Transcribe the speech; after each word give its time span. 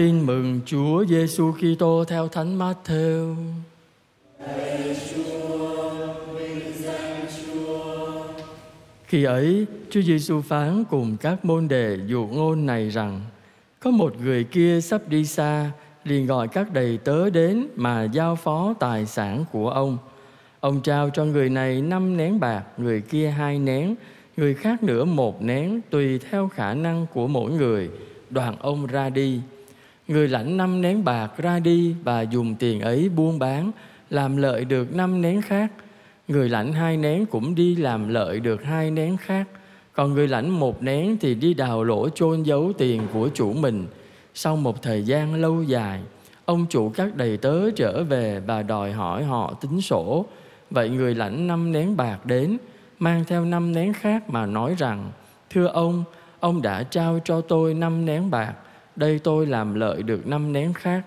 Tin 0.00 0.26
mừng 0.26 0.60
Chúa 0.66 1.04
Giêsu 1.04 1.52
Kitô 1.52 2.04
theo 2.04 2.28
Thánh 2.28 2.58
Matthew. 2.58 3.36
Khi 9.04 9.24
ấy, 9.24 9.66
Chúa 9.90 10.00
Giêsu 10.02 10.40
phán 10.40 10.84
cùng 10.84 11.16
các 11.20 11.44
môn 11.44 11.68
đệ 11.68 11.98
dụ 12.06 12.26
ngôn 12.26 12.66
này 12.66 12.88
rằng: 12.88 13.20
Có 13.80 13.90
một 13.90 14.14
người 14.24 14.44
kia 14.44 14.80
sắp 14.80 15.08
đi 15.08 15.24
xa, 15.24 15.70
liền 16.04 16.26
gọi 16.26 16.48
các 16.48 16.72
đầy 16.72 16.98
tớ 16.98 17.30
đến 17.30 17.66
mà 17.76 18.04
giao 18.04 18.36
phó 18.36 18.74
tài 18.80 19.06
sản 19.06 19.44
của 19.52 19.70
ông. 19.70 19.98
Ông 20.60 20.80
trao 20.82 21.10
cho 21.10 21.24
người 21.24 21.48
này 21.48 21.82
năm 21.82 22.16
nén 22.16 22.40
bạc, 22.40 22.64
người 22.76 23.00
kia 23.00 23.28
hai 23.28 23.58
nén, 23.58 23.94
người 24.36 24.54
khác 24.54 24.82
nữa 24.82 25.04
một 25.04 25.42
nén, 25.42 25.80
tùy 25.90 26.18
theo 26.18 26.48
khả 26.48 26.74
năng 26.74 27.06
của 27.14 27.26
mỗi 27.26 27.50
người. 27.50 27.90
Đoàn 28.30 28.56
ông 28.60 28.86
ra 28.86 29.10
đi. 29.10 29.40
Người 30.10 30.28
lãnh 30.28 30.56
năm 30.56 30.82
nén 30.82 31.04
bạc 31.04 31.32
ra 31.38 31.58
đi 31.58 31.94
và 32.04 32.22
dùng 32.22 32.54
tiền 32.54 32.80
ấy 32.80 33.08
buôn 33.08 33.38
bán, 33.38 33.70
làm 34.10 34.36
lợi 34.36 34.64
được 34.64 34.94
năm 34.94 35.22
nén 35.22 35.42
khác. 35.42 35.72
Người 36.28 36.48
lãnh 36.48 36.72
hai 36.72 36.96
nén 36.96 37.26
cũng 37.26 37.54
đi 37.54 37.76
làm 37.76 38.08
lợi 38.08 38.40
được 38.40 38.64
hai 38.64 38.90
nén 38.90 39.16
khác. 39.16 39.48
Còn 39.92 40.14
người 40.14 40.28
lãnh 40.28 40.50
một 40.50 40.82
nén 40.82 41.16
thì 41.20 41.34
đi 41.34 41.54
đào 41.54 41.84
lỗ 41.84 42.08
chôn 42.08 42.42
giấu 42.42 42.72
tiền 42.78 43.02
của 43.12 43.28
chủ 43.34 43.52
mình. 43.52 43.86
Sau 44.34 44.56
một 44.56 44.82
thời 44.82 45.02
gian 45.02 45.34
lâu 45.34 45.62
dài, 45.62 46.00
ông 46.44 46.66
chủ 46.70 46.88
các 46.88 47.16
đầy 47.16 47.36
tớ 47.36 47.70
trở 47.70 48.04
về 48.04 48.40
và 48.40 48.62
đòi 48.62 48.92
hỏi 48.92 49.24
họ 49.24 49.54
tính 49.60 49.80
sổ. 49.80 50.26
Vậy 50.70 50.90
người 50.90 51.14
lãnh 51.14 51.46
năm 51.46 51.72
nén 51.72 51.96
bạc 51.96 52.26
đến, 52.26 52.58
mang 52.98 53.24
theo 53.26 53.44
năm 53.44 53.72
nén 53.72 53.92
khác 53.92 54.30
mà 54.30 54.46
nói 54.46 54.74
rằng, 54.78 55.10
Thưa 55.50 55.66
ông, 55.66 56.04
ông 56.40 56.62
đã 56.62 56.82
trao 56.82 57.18
cho 57.24 57.40
tôi 57.40 57.74
năm 57.74 58.06
nén 58.06 58.30
bạc, 58.30 58.54
đây 58.96 59.18
tôi 59.18 59.46
làm 59.46 59.74
lợi 59.74 60.02
được 60.02 60.26
năm 60.26 60.52
nén 60.52 60.72
khác. 60.72 61.02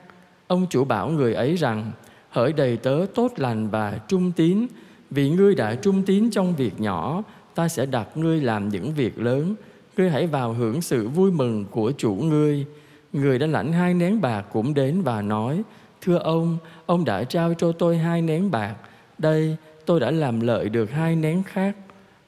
Ông 0.47 0.65
chủ 0.69 0.83
bảo 0.83 1.09
người 1.09 1.33
ấy 1.33 1.55
rằng, 1.55 1.91
hỡi 2.29 2.53
đầy 2.53 2.77
tớ 2.77 3.05
tốt 3.15 3.31
lành 3.37 3.69
và 3.69 3.99
trung 4.07 4.31
tín, 4.31 4.67
vì 5.09 5.29
ngươi 5.29 5.55
đã 5.55 5.75
trung 5.75 6.03
tín 6.03 6.29
trong 6.29 6.55
việc 6.55 6.81
nhỏ, 6.81 7.23
ta 7.55 7.67
sẽ 7.67 7.85
đặt 7.85 8.07
ngươi 8.15 8.41
làm 8.41 8.69
những 8.69 8.93
việc 8.93 9.19
lớn. 9.19 9.55
Ngươi 9.97 10.09
hãy 10.09 10.27
vào 10.27 10.53
hưởng 10.53 10.81
sự 10.81 11.09
vui 11.09 11.31
mừng 11.31 11.65
của 11.71 11.91
chủ 11.97 12.15
ngươi. 12.15 12.65
Người 13.13 13.39
đã 13.39 13.47
lãnh 13.47 13.73
hai 13.73 13.93
nén 13.93 14.21
bạc 14.21 14.41
cũng 14.51 14.73
đến 14.73 15.01
và 15.01 15.21
nói, 15.21 15.63
Thưa 16.05 16.17
ông, 16.17 16.57
ông 16.85 17.05
đã 17.05 17.23
trao 17.23 17.53
cho 17.53 17.71
tôi 17.71 17.97
hai 17.97 18.21
nén 18.21 18.51
bạc. 18.51 18.75
Đây, 19.17 19.57
tôi 19.85 19.99
đã 19.99 20.11
làm 20.11 20.39
lợi 20.39 20.69
được 20.69 20.91
hai 20.91 21.15
nén 21.15 21.43
khác. 21.43 21.75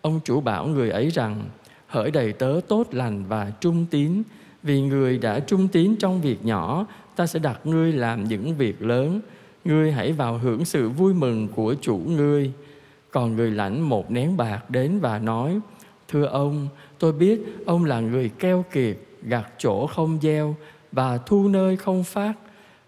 Ông 0.02 0.20
chủ 0.24 0.42
bảo 0.42 0.68
người 0.68 0.90
ấy 0.90 1.10
rằng, 1.10 1.44
hỡi 1.88 2.12
đầy 2.12 2.34
tớ 2.34 2.60
tốt 2.68 2.88
lành 2.92 3.24
và 3.28 3.52
trung 3.60 3.86
tín, 3.92 4.24
vì 4.66 4.82
người 4.82 5.18
đã 5.18 5.40
trung 5.40 5.68
tín 5.68 5.96
trong 5.96 6.22
việc 6.22 6.46
nhỏ, 6.46 6.86
ta 7.16 7.28
sẽ 7.28 7.40
đặt 7.40 7.60
ngươi 7.64 7.92
làm 7.94 8.24
những 8.24 8.58
việc 8.58 8.82
lớn. 8.82 9.22
Ngươi 9.66 9.92
hãy 9.92 10.12
vào 10.12 10.38
hưởng 10.38 10.66
sự 10.66 10.90
vui 10.90 11.14
mừng 11.14 11.48
của 11.48 11.76
chủ 11.82 11.98
ngươi. 11.98 12.52
Còn 13.12 13.36
người 13.36 13.52
lãnh 13.52 13.90
một 13.90 14.12
nén 14.12 14.38
bạc 14.38 14.70
đến 14.70 15.00
và 15.00 15.20
nói, 15.20 15.60
Thưa 16.08 16.26
ông, 16.26 16.68
tôi 17.00 17.14
biết 17.14 17.42
ông 17.66 17.86
là 17.86 18.00
người 18.00 18.30
keo 18.30 18.66
kiệt, 18.72 18.98
gặt 19.24 19.50
chỗ 19.58 19.88
không 19.88 20.20
gieo 20.22 20.56
và 20.92 21.18
thu 21.18 21.48
nơi 21.48 21.78
không 21.78 22.04
phát. 22.04 22.34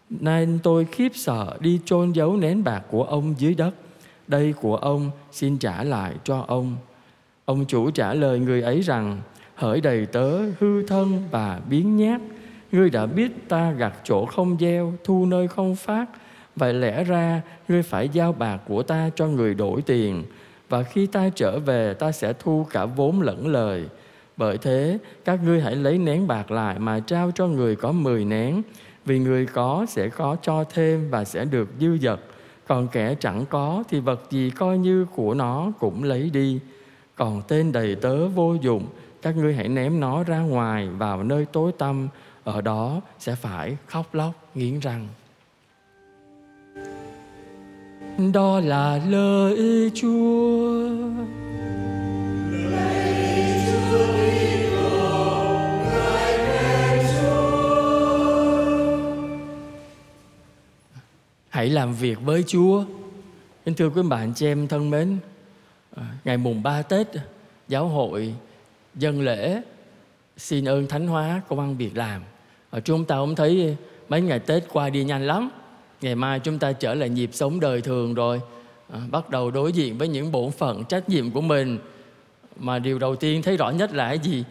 Nên 0.10 0.60
tôi 0.64 0.86
khiếp 0.86 1.12
sợ 1.16 1.58
đi 1.60 1.80
chôn 1.86 2.12
giấu 2.12 2.38
nén 2.38 2.64
bạc 2.64 2.84
của 2.90 3.04
ông 3.04 3.36
dưới 3.38 3.56
đất. 3.56 3.72
Đây 4.28 4.54
của 4.62 4.76
ông 4.76 5.12
xin 5.32 5.58
trả 5.58 5.84
lại 5.84 6.14
cho 6.24 6.46
ông. 6.48 6.76
Ông 7.46 7.66
chủ 7.66 7.92
trả 7.92 8.14
lời 8.14 8.40
người 8.40 8.62
ấy 8.62 8.82
rằng, 8.82 9.22
hỡi 9.58 9.82
đầy 9.82 10.06
tớ 10.06 10.40
hư 10.60 10.84
thân 10.84 11.24
và 11.32 11.60
biến 11.70 11.98
nhát, 11.98 12.22
ngươi 12.72 12.90
đã 12.90 13.06
biết 13.06 13.50
ta 13.50 13.72
gặt 13.72 13.94
chỗ 14.04 14.26
không 14.26 14.58
gieo, 14.60 14.94
thu 15.04 15.26
nơi 15.26 15.48
không 15.48 15.76
phát, 15.76 16.10
Vậy 16.58 16.74
lẽ 16.74 17.04
ra 17.04 17.42
ngươi 17.68 17.84
phải 17.84 18.10
giao 18.10 18.34
bạc 18.34 18.58
của 18.68 18.84
ta 18.84 19.10
cho 19.16 19.28
người 19.28 19.54
đổi 19.54 19.82
tiền 19.82 20.24
Và 20.70 20.84
khi 20.84 21.06
ta 21.06 21.30
trở 21.36 21.60
về 21.60 21.94
ta 21.94 22.12
sẽ 22.12 22.34
thu 22.40 22.66
cả 22.72 22.86
vốn 22.86 23.22
lẫn 23.22 23.48
lời. 23.48 23.86
Bởi 24.38 24.58
thế 24.58 24.98
các 25.26 25.40
ngươi 25.44 25.62
hãy 25.62 25.76
lấy 25.76 25.98
nén 25.98 26.28
bạc 26.28 26.52
lại 26.52 26.80
mà 26.80 27.00
trao 27.00 27.32
cho 27.36 27.48
người 27.48 27.76
có 27.76 27.92
mười 27.92 28.26
nén 28.26 28.62
Vì 29.06 29.20
người 29.20 29.46
có 29.46 29.86
sẽ 29.90 30.10
có 30.10 30.38
cho 30.42 30.64
thêm 30.64 31.10
và 31.10 31.24
sẽ 31.24 31.46
được 31.46 31.70
dư 31.80 31.98
dật. 31.98 32.20
Còn 32.68 32.88
kẻ 32.88 33.16
chẳng 33.20 33.46
có 33.50 33.84
thì 33.90 34.00
vật 34.00 34.22
gì 34.30 34.50
coi 34.50 34.78
như 34.78 35.06
của 35.16 35.34
nó 35.34 35.72
cũng 35.80 36.04
lấy 36.04 36.30
đi. 36.34 36.60
Còn 37.16 37.42
tên 37.48 37.72
đầy 37.72 37.96
tớ 37.96 38.28
vô 38.28 38.56
dụng 38.62 38.88
các 39.22 39.38
ngươi 39.38 39.54
hãy 39.54 39.68
ném 39.68 40.00
nó 40.00 40.24
ra 40.24 40.40
ngoài 40.40 40.90
vào 40.90 41.24
nơi 41.24 41.46
tối 41.46 41.72
tăm 41.78 42.08
Ở 42.44 42.62
đó 42.62 43.02
sẽ 43.20 43.36
phải 43.36 43.78
khóc 43.88 44.14
lóc 44.14 44.32
nghiến 44.56 44.80
răng 44.80 45.08
đó 48.34 48.60
là 48.60 49.02
lời 49.08 49.92
Chúa. 49.94 50.90
Hãy 61.50 61.70
làm 61.70 61.94
việc 61.94 62.22
với 62.22 62.44
Chúa. 62.48 62.84
Kính 63.66 63.76
thưa 63.76 63.90
quý 63.90 64.02
bạn 64.10 64.34
chị 64.36 64.46
em 64.46 64.68
thân 64.68 64.90
mến, 64.90 65.18
à, 65.96 66.04
ngày 66.24 66.38
mùng 66.38 66.64
3 66.64 66.82
Tết, 66.82 67.08
giáo 67.68 67.88
hội 67.88 68.36
dân 68.98 69.22
lễ 69.22 69.62
xin 70.38 70.66
ơn 70.66 70.88
thánh 70.88 71.08
hóa 71.08 71.42
công 71.48 71.60
ăn 71.60 71.78
việc 71.78 71.98
làm. 71.98 72.22
Ở 72.70 72.80
chúng 72.80 73.06
ta 73.06 73.16
cũng 73.16 73.36
thấy 73.36 73.76
mấy 74.10 74.22
ngày 74.22 74.40
Tết 74.40 74.64
qua 74.72 74.90
đi 74.90 75.04
nhanh 75.04 75.28
lắm. 75.28 75.50
Ngày 76.02 76.16
mai 76.16 76.40
chúng 76.40 76.60
ta 76.60 76.72
trở 76.72 76.94
lại 76.94 77.10
nhịp 77.10 77.30
sống 77.34 77.60
đời 77.60 77.82
thường 77.82 78.14
rồi. 78.14 78.42
À, 78.94 79.00
bắt 79.12 79.30
đầu 79.30 79.52
đối 79.52 79.72
diện 79.72 79.98
với 79.98 80.08
những 80.08 80.32
bổn 80.32 80.52
phận 80.52 80.84
trách 80.84 81.10
nhiệm 81.10 81.32
của 81.32 81.42
mình. 81.42 81.80
Mà 82.60 82.80
điều 82.80 83.00
đầu 83.00 83.16
tiên 83.16 83.42
thấy 83.42 83.58
rõ 83.58 83.70
nhất 83.70 83.94
là 83.94 84.08
cái 84.08 84.20
gì? 84.20 84.44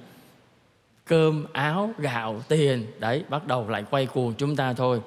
Cơm 1.05 1.45
áo 1.53 1.91
gạo 1.99 2.43
tiền. 2.49 2.87
Đấy 2.99 3.25
bắt 3.29 3.47
đầu 3.47 3.69
lại 3.69 3.85
quay 3.91 4.07
cuồng 4.07 4.35
chúng 4.35 4.57
ta 4.57 4.73
thôi. 4.73 5.01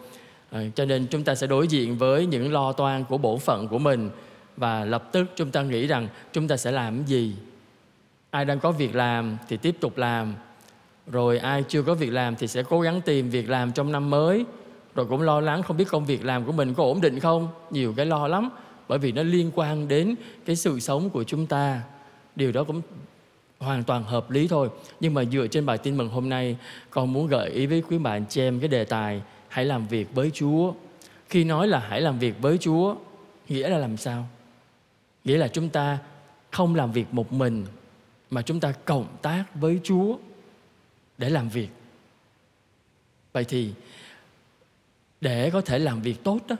À, 0.52 0.62
cho 0.76 0.86
nên 0.86 1.08
chúng 1.08 1.24
ta 1.24 1.36
sẽ 1.36 1.48
đối 1.48 1.68
diện 1.68 1.98
với 1.98 2.26
những 2.26 2.54
lo 2.54 2.74
toan 2.74 3.04
của 3.04 3.18
bổn 3.18 3.40
phận 3.40 3.68
của 3.68 3.80
mình. 3.80 4.10
Và 4.58 4.86
lập 4.86 5.10
tức 5.12 5.26
chúng 5.36 5.52
ta 5.52 5.62
nghĩ 5.62 5.88
rằng 5.88 6.08
chúng 6.34 6.48
ta 6.48 6.58
sẽ 6.58 6.72
làm 6.72 7.06
gì? 7.06 7.36
Ai 8.31 8.45
đang 8.45 8.59
có 8.59 8.72
việc 8.72 8.95
làm 8.95 9.38
thì 9.47 9.57
tiếp 9.57 9.75
tục 9.79 9.97
làm. 9.97 10.34
Rồi 11.07 11.38
ai 11.38 11.63
chưa 11.67 11.81
có 11.81 11.94
việc 11.94 12.09
làm 12.09 12.35
thì 12.35 12.47
sẽ 12.47 12.63
cố 12.63 12.81
gắng 12.81 13.01
tìm 13.01 13.29
việc 13.29 13.50
làm 13.50 13.72
trong 13.72 13.91
năm 13.91 14.09
mới. 14.09 14.45
Rồi 14.95 15.06
cũng 15.06 15.22
lo 15.22 15.40
lắng 15.40 15.63
không 15.63 15.78
biết 15.78 15.88
công 15.90 16.06
việc 16.06 16.25
làm 16.25 16.45
của 16.45 16.51
mình 16.51 16.73
có 16.73 16.84
ổn 16.84 17.01
định 17.01 17.19
không. 17.19 17.47
Nhiều 17.72 17.94
cái 17.97 18.06
lo 18.06 18.28
lắm, 18.28 18.50
bởi 18.88 19.00
vì 19.00 19.12
nó 19.12 19.23
liên 19.23 19.51
quan 19.56 19.88
đến 19.88 20.16
cái 20.45 20.56
sự 20.56 20.79
sống 20.79 21.09
của 21.09 21.23
chúng 21.23 21.45
ta. 21.45 21.81
Điều 22.35 22.51
đó 22.51 22.63
cũng 22.63 22.81
hoàn 23.59 23.84
toàn 23.84 24.03
hợp 24.03 24.31
lý 24.31 24.47
thôi. 24.47 24.69
Nhưng 25.00 25.13
mà 25.13 25.23
dựa 25.25 25.47
trên 25.47 25.66
bài 25.66 25.78
tin 25.78 25.97
mừng 25.97 26.09
hôm 26.09 26.29
nay, 26.29 26.57
con 26.90 27.13
muốn 27.13 27.28
gợi 27.28 27.50
ý 27.50 27.66
với 27.66 27.84
quý 27.90 27.97
bạn 27.97 28.25
chị 28.29 28.41
em 28.41 28.59
cái 28.59 28.67
đề 28.67 28.85
tài 28.85 29.22
hãy 29.47 29.66
làm 29.66 29.88
việc 29.88 30.16
với 30.16 30.31
chúa. 30.34 30.73
Khi 31.29 31.44
nói 31.44 31.67
là 31.67 31.79
hãy 31.79 32.01
làm 32.01 32.19
việc 32.19 32.41
với 32.41 32.57
chúa, 32.57 32.96
nghĩa 33.50 33.69
là 33.69 33.78
làm 33.78 33.97
sao? 33.97 34.28
Nghĩa 35.23 35.38
là 35.38 35.47
chúng 35.47 35.69
ta 35.69 35.97
không 36.51 36.75
làm 36.75 36.91
việc 36.91 37.06
một 37.11 37.34
mình 37.34 37.66
mà 38.29 38.41
chúng 38.41 38.59
ta 38.59 38.72
cộng 38.72 39.17
tác 39.22 39.44
với 39.56 39.79
chúa 39.84 40.17
để 41.17 41.29
làm 41.29 41.50
việc. 41.50 41.69
Vậy 43.34 43.44
thì 43.44 43.73
để 45.22 45.50
có 45.50 45.62
thể 45.62 45.79
làm 45.79 46.01
việc 46.01 46.23
tốt 46.23 46.40
đó, 46.47 46.56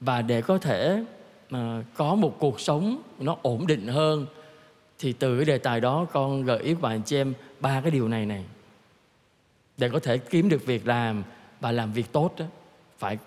và 0.00 0.22
để 0.22 0.42
có 0.42 0.58
thể 0.58 1.04
mà 1.50 1.84
có 1.94 2.14
một 2.14 2.36
cuộc 2.38 2.60
sống 2.60 3.02
nó 3.18 3.36
ổn 3.42 3.66
định 3.66 3.86
hơn, 3.86 4.26
thì 4.98 5.12
từ 5.12 5.36
cái 5.36 5.44
đề 5.44 5.58
tài 5.58 5.80
đó 5.80 6.06
con 6.12 6.44
gợi 6.44 6.58
ý 6.58 6.74
bạn 6.74 7.02
chị 7.02 7.16
em 7.16 7.34
ba 7.60 7.80
cái 7.80 7.90
điều 7.90 8.08
này 8.08 8.26
này. 8.26 8.44
Để 9.76 9.88
có 9.88 9.98
thể 9.98 10.18
kiếm 10.18 10.48
được 10.48 10.66
việc 10.66 10.86
làm 10.86 11.22
và 11.60 11.72
làm 11.72 11.92
việc 11.92 12.12
tốt 12.12 12.34
đó, 12.38 12.46
phải 12.98 13.18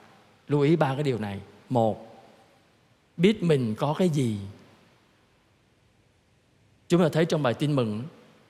lưu 0.47 0.61
ý 0.61 0.75
ba 0.75 0.93
cái 0.93 1.03
điều 1.03 1.19
này. 1.19 1.39
Một, 1.69 2.25
biết 3.17 3.43
mình 3.43 3.75
có 3.75 3.95
cái 3.97 4.09
gì 4.09 4.37
chúng 6.89 7.01
ta 7.01 7.09
thấy 7.09 7.25
trong 7.25 7.43
bài 7.43 7.53
tin 7.53 7.75
mừng, 7.75 8.03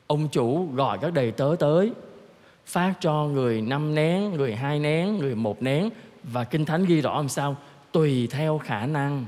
ông 0.08 0.28
chủ 0.32 0.68
gọi 0.74 0.98
các 1.02 1.14
đầy 1.14 1.32
tớ 1.32 1.56
tới, 1.60 1.92
phát 2.66 2.94
cho 3.00 3.14
người 3.14 3.62
năm 3.62 3.96
nén, 3.96 4.34
người 4.34 4.56
hai 4.56 4.80
nén, 4.80 5.18
người 5.18 5.36
một 5.36 5.62
nén, 5.62 5.90
và 6.24 6.44
kinh 6.44 6.66
thánh 6.66 6.86
ghi 6.86 7.02
rõ 7.02 7.16
làm 7.16 7.30
sao? 7.30 7.56
Tùy 7.92 8.28
theo 8.32 8.58
khả 8.58 8.86
năng. 8.86 9.26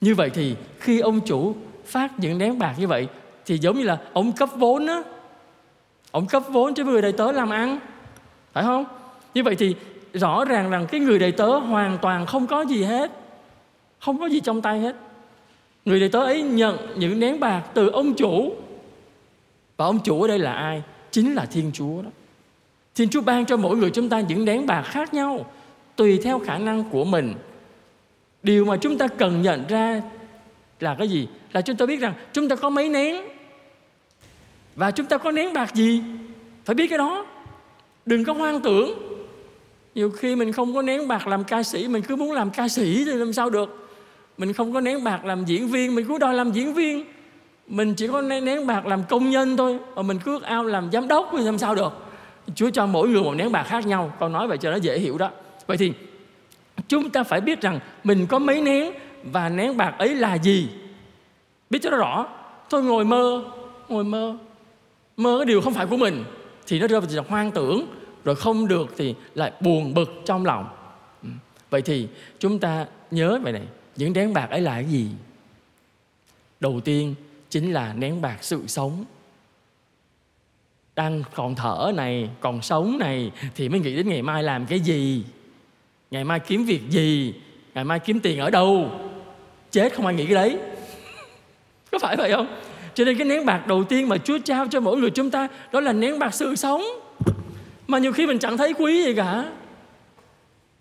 Như 0.00 0.14
vậy 0.14 0.30
thì 0.30 0.56
khi 0.78 1.00
ông 1.00 1.20
chủ 1.20 1.54
phát 1.84 2.18
những 2.18 2.38
nén 2.38 2.58
bạc 2.58 2.74
như 2.78 2.86
vậy, 2.86 3.08
thì 3.46 3.58
giống 3.58 3.76
như 3.76 3.84
là 3.84 3.98
ông 4.12 4.32
cấp 4.32 4.48
vốn 4.56 4.86
á. 4.86 5.02
Ông 6.10 6.26
cấp 6.26 6.42
vốn 6.48 6.74
cho 6.74 6.84
người 6.84 7.02
đầy 7.02 7.12
tớ 7.12 7.32
làm 7.32 7.50
ăn, 7.50 7.78
phải 8.52 8.64
không? 8.64 8.84
Như 9.34 9.42
vậy 9.42 9.56
thì 9.56 9.76
rõ 10.12 10.44
ràng 10.44 10.70
rằng 10.70 10.86
cái 10.86 11.00
người 11.00 11.18
đầy 11.18 11.32
tớ 11.32 11.58
hoàn 11.58 11.98
toàn 11.98 12.26
không 12.26 12.46
có 12.46 12.62
gì 12.62 12.82
hết, 12.82 13.10
không 14.00 14.18
có 14.18 14.26
gì 14.26 14.40
trong 14.40 14.62
tay 14.62 14.80
hết 14.80 14.96
người 15.88 16.00
đầy 16.00 16.08
tớ 16.08 16.20
ấy 16.20 16.42
nhận 16.42 16.76
những 16.96 17.20
nén 17.20 17.40
bạc 17.40 17.62
từ 17.74 17.88
ông 17.88 18.14
chủ 18.14 18.56
và 19.76 19.84
ông 19.84 19.98
chủ 20.04 20.22
ở 20.22 20.28
đây 20.28 20.38
là 20.38 20.52
ai 20.52 20.82
chính 21.10 21.34
là 21.34 21.44
thiên 21.44 21.70
chúa 21.74 22.02
đó 22.02 22.10
thiên 22.98 23.08
Chúa 23.08 23.20
ban 23.20 23.46
cho 23.46 23.56
mỗi 23.56 23.76
người 23.76 23.90
chúng 23.90 24.08
ta 24.08 24.20
những 24.20 24.44
nén 24.44 24.66
bạc 24.66 24.82
khác 24.82 25.14
nhau 25.14 25.50
tùy 25.96 26.18
theo 26.24 26.38
khả 26.38 26.58
năng 26.58 26.84
của 26.90 27.04
mình. 27.04 27.34
Điều 28.42 28.64
mà 28.64 28.76
chúng 28.76 28.98
ta 28.98 29.08
cần 29.08 29.42
nhận 29.42 29.64
ra 29.68 30.02
là 30.80 30.94
cái 30.98 31.08
gì? 31.08 31.28
Là 31.52 31.60
chúng 31.60 31.76
ta 31.76 31.86
biết 31.86 32.00
rằng 32.00 32.14
chúng 32.32 32.48
ta 32.48 32.56
có 32.56 32.70
mấy 32.70 32.88
nén 32.88 33.24
và 34.76 34.90
chúng 34.90 35.06
ta 35.06 35.18
có 35.18 35.30
nén 35.32 35.52
bạc 35.52 35.74
gì? 35.74 36.02
Phải 36.64 36.74
biết 36.74 36.86
cái 36.86 36.98
đó. 36.98 37.26
Đừng 38.06 38.24
có 38.24 38.32
hoang 38.32 38.60
tưởng. 38.60 38.98
Nhiều 39.94 40.10
khi 40.10 40.36
mình 40.36 40.52
không 40.52 40.74
có 40.74 40.82
nén 40.82 41.08
bạc 41.08 41.26
làm 41.26 41.44
ca 41.44 41.62
sĩ, 41.62 41.88
mình 41.88 42.02
cứ 42.02 42.16
muốn 42.16 42.32
làm 42.32 42.50
ca 42.50 42.68
sĩ 42.68 43.04
thì 43.04 43.12
làm 43.12 43.32
sao 43.32 43.50
được? 43.50 43.87
Mình 44.38 44.52
không 44.52 44.72
có 44.72 44.80
nén 44.80 45.04
bạc 45.04 45.24
làm 45.24 45.44
diễn 45.44 45.68
viên, 45.68 45.94
mình 45.94 46.06
cứ 46.08 46.18
đòi 46.18 46.34
làm 46.34 46.52
diễn 46.52 46.74
viên. 46.74 47.04
Mình 47.66 47.94
chỉ 47.94 48.06
có 48.06 48.20
nén, 48.20 48.44
nén 48.44 48.66
bạc 48.66 48.86
làm 48.86 49.02
công 49.08 49.30
nhân 49.30 49.56
thôi, 49.56 49.78
mà 49.96 50.02
mình 50.02 50.18
cứ 50.24 50.40
ao 50.42 50.64
làm 50.64 50.90
giám 50.92 51.08
đốc 51.08 51.28
thì 51.32 51.44
làm 51.44 51.58
sao 51.58 51.74
được? 51.74 51.92
Chúa 52.54 52.70
cho 52.70 52.86
mỗi 52.86 53.08
người 53.08 53.22
một 53.22 53.34
nén 53.34 53.52
bạc 53.52 53.62
khác 53.62 53.86
nhau. 53.86 54.12
Con 54.20 54.32
nói 54.32 54.48
vậy 54.48 54.58
cho 54.58 54.70
nó 54.70 54.76
dễ 54.76 54.98
hiểu 54.98 55.18
đó. 55.18 55.30
Vậy 55.66 55.76
thì 55.76 55.92
chúng 56.88 57.10
ta 57.10 57.22
phải 57.22 57.40
biết 57.40 57.60
rằng 57.60 57.80
mình 58.04 58.26
có 58.26 58.38
mấy 58.38 58.62
nén 58.62 58.92
và 59.32 59.48
nén 59.48 59.76
bạc 59.76 59.94
ấy 59.98 60.14
là 60.14 60.34
gì. 60.38 60.68
Biết 61.70 61.78
cho 61.82 61.90
nó 61.90 61.96
rõ. 61.96 62.26
Tôi 62.70 62.82
ngồi 62.82 63.04
mơ, 63.04 63.44
ngồi 63.88 64.04
mơ. 64.04 64.36
Mơ 65.16 65.36
cái 65.38 65.46
điều 65.46 65.60
không 65.60 65.74
phải 65.74 65.86
của 65.86 65.96
mình 65.96 66.24
thì 66.66 66.80
nó 66.80 66.86
rơi 66.86 67.00
vào 67.00 67.24
hoang 67.28 67.50
tưởng 67.50 67.86
rồi 68.24 68.36
không 68.36 68.68
được 68.68 68.94
thì 68.96 69.14
lại 69.34 69.52
buồn 69.60 69.94
bực 69.94 70.22
trong 70.24 70.46
lòng. 70.46 70.68
Ừ. 71.22 71.28
Vậy 71.70 71.82
thì 71.82 72.08
chúng 72.38 72.58
ta 72.58 72.86
nhớ 73.10 73.38
vậy 73.42 73.52
này, 73.52 73.62
những 73.98 74.12
nén 74.12 74.32
bạc 74.32 74.50
ấy 74.50 74.60
là 74.60 74.74
cái 74.74 74.84
gì? 74.84 75.08
Đầu 76.60 76.80
tiên 76.80 77.14
chính 77.50 77.72
là 77.72 77.92
nén 77.92 78.20
bạc 78.20 78.36
sự 78.40 78.66
sống. 78.66 79.04
Đang 80.96 81.22
còn 81.34 81.54
thở 81.54 81.92
này, 81.94 82.30
còn 82.40 82.62
sống 82.62 82.98
này, 82.98 83.32
thì 83.54 83.68
mới 83.68 83.80
nghĩ 83.80 83.96
đến 83.96 84.08
ngày 84.08 84.22
mai 84.22 84.42
làm 84.42 84.66
cái 84.66 84.80
gì? 84.80 85.24
Ngày 86.10 86.24
mai 86.24 86.40
kiếm 86.40 86.64
việc 86.64 86.80
gì? 86.90 87.34
Ngày 87.74 87.84
mai 87.84 87.98
kiếm 87.98 88.20
tiền 88.20 88.38
ở 88.38 88.50
đâu? 88.50 88.90
Chết 89.70 89.94
không 89.94 90.06
ai 90.06 90.14
nghĩ 90.14 90.24
cái 90.24 90.34
đấy. 90.34 90.58
Có 91.92 91.98
phải 91.98 92.16
vậy 92.16 92.32
không? 92.32 92.60
Cho 92.94 93.04
nên 93.04 93.18
cái 93.18 93.26
nén 93.26 93.46
bạc 93.46 93.66
đầu 93.66 93.84
tiên 93.84 94.08
mà 94.08 94.16
Chúa 94.18 94.38
trao 94.38 94.66
cho 94.68 94.80
mỗi 94.80 94.96
người 94.96 95.10
chúng 95.10 95.30
ta, 95.30 95.48
đó 95.72 95.80
là 95.80 95.92
nén 95.92 96.18
bạc 96.18 96.34
sự 96.34 96.56
sống. 96.56 96.82
Mà 97.86 97.98
nhiều 97.98 98.12
khi 98.12 98.26
mình 98.26 98.38
chẳng 98.38 98.56
thấy 98.56 98.72
quý 98.72 99.04
gì 99.04 99.14
cả. 99.14 99.50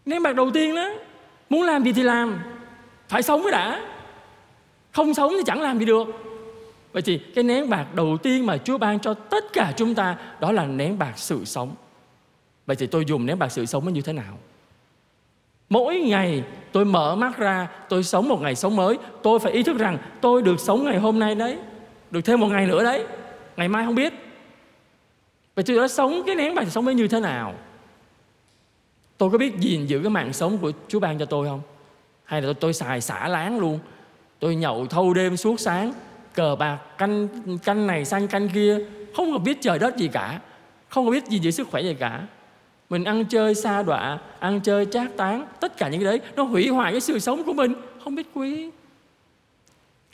Nén 0.05 0.23
bạc 0.23 0.35
đầu 0.35 0.51
tiên 0.51 0.75
đó, 0.75 0.89
muốn 1.49 1.63
làm 1.63 1.83
gì 1.83 1.93
thì 1.93 2.03
làm 2.03 2.39
phải 3.07 3.23
sống 3.23 3.43
mới 3.43 3.51
đã 3.51 3.81
không 4.91 5.13
sống 5.13 5.33
thì 5.37 5.43
chẳng 5.45 5.61
làm 5.61 5.79
gì 5.79 5.85
được 5.85 6.07
Vậy 6.97 7.01
thì 7.01 7.17
cái 7.17 7.43
nén 7.43 7.69
bạc 7.69 7.95
đầu 7.95 8.17
tiên 8.17 8.45
mà 8.45 8.57
Chúa 8.57 8.77
ban 8.77 8.99
cho 8.99 9.13
tất 9.13 9.53
cả 9.53 9.73
chúng 9.77 9.95
ta 9.95 10.17
đó 10.39 10.51
là 10.51 10.65
nén 10.65 10.97
bạc 10.97 11.13
sự 11.15 11.45
sống. 11.45 11.75
Vậy 12.65 12.75
thì 12.75 12.87
tôi 12.87 13.05
dùng 13.05 13.25
nén 13.25 13.39
bạc 13.39 13.49
sự 13.49 13.65
sống 13.65 13.93
như 13.93 14.01
thế 14.01 14.13
nào? 14.13 14.37
Mỗi 15.69 15.99
ngày 15.99 16.43
tôi 16.71 16.85
mở 16.85 17.15
mắt 17.15 17.37
ra, 17.37 17.67
tôi 17.89 18.03
sống 18.03 18.29
một 18.29 18.41
ngày 18.41 18.55
sống 18.55 18.75
mới, 18.75 18.97
tôi 19.23 19.39
phải 19.39 19.51
ý 19.51 19.63
thức 19.63 19.77
rằng 19.77 19.97
tôi 20.21 20.41
được 20.41 20.59
sống 20.59 20.83
ngày 20.83 20.97
hôm 20.99 21.19
nay 21.19 21.35
đấy, 21.35 21.57
được 22.11 22.21
thêm 22.21 22.39
một 22.39 22.47
ngày 22.47 22.67
nữa 22.67 22.83
đấy, 22.83 23.05
ngày 23.57 23.67
mai 23.67 23.85
không 23.85 23.95
biết. 23.95 24.13
Vậy 25.55 25.63
tôi 25.67 25.77
đã 25.77 25.87
sống 25.87 26.23
cái 26.25 26.35
nén 26.35 26.55
bạc 26.55 26.63
sự 26.63 26.69
sống 26.69 26.85
ấy 26.85 26.95
như 26.95 27.07
thế 27.07 27.19
nào? 27.19 27.53
Tôi 29.17 29.29
có 29.29 29.37
biết 29.37 29.57
gìn 29.59 29.85
giữ 29.85 29.99
cái 29.99 30.09
mạng 30.09 30.33
sống 30.33 30.57
của 30.57 30.71
Chúa 30.87 30.99
ban 30.99 31.19
cho 31.19 31.25
tôi 31.25 31.47
không? 31.47 31.61
Hay 32.27 32.41
là 32.41 32.45
tôi, 32.45 32.53
tôi 32.53 32.73
xài 32.73 33.01
xả 33.01 33.27
láng 33.27 33.59
luôn. 33.59 33.79
Tôi 34.39 34.55
nhậu 34.55 34.87
thâu 34.87 35.13
đêm 35.13 35.37
suốt 35.37 35.59
sáng 35.59 35.93
cờ 36.33 36.55
bạc 36.55 36.77
canh 36.97 37.27
canh 37.63 37.87
này 37.87 38.05
sang 38.05 38.27
canh 38.27 38.49
kia. 38.49 38.79
Không 39.15 39.31
có 39.31 39.37
biết 39.37 39.57
trời 39.61 39.79
đất 39.79 39.97
gì 39.97 40.07
cả. 40.07 40.39
Không 40.89 41.05
có 41.05 41.11
biết 41.11 41.25
gì 41.25 41.39
về 41.43 41.51
sức 41.51 41.67
khỏe 41.71 41.81
gì 41.81 41.93
cả. 41.93 42.21
Mình 42.89 43.03
ăn 43.03 43.25
chơi 43.25 43.55
xa 43.55 43.83
đọa 43.83 44.19
ăn 44.39 44.59
chơi 44.61 44.85
trác 44.85 45.17
tán 45.17 45.47
tất 45.59 45.77
cả 45.77 45.89
những 45.89 46.01
cái 46.01 46.05
đấy 46.05 46.21
nó 46.35 46.43
hủy 46.43 46.67
hoại 46.67 46.91
cái 46.91 47.01
sự 47.01 47.19
sống 47.19 47.43
của 47.43 47.53
mình. 47.53 47.73
Không 48.03 48.15
biết 48.15 48.27
quý. 48.33 48.69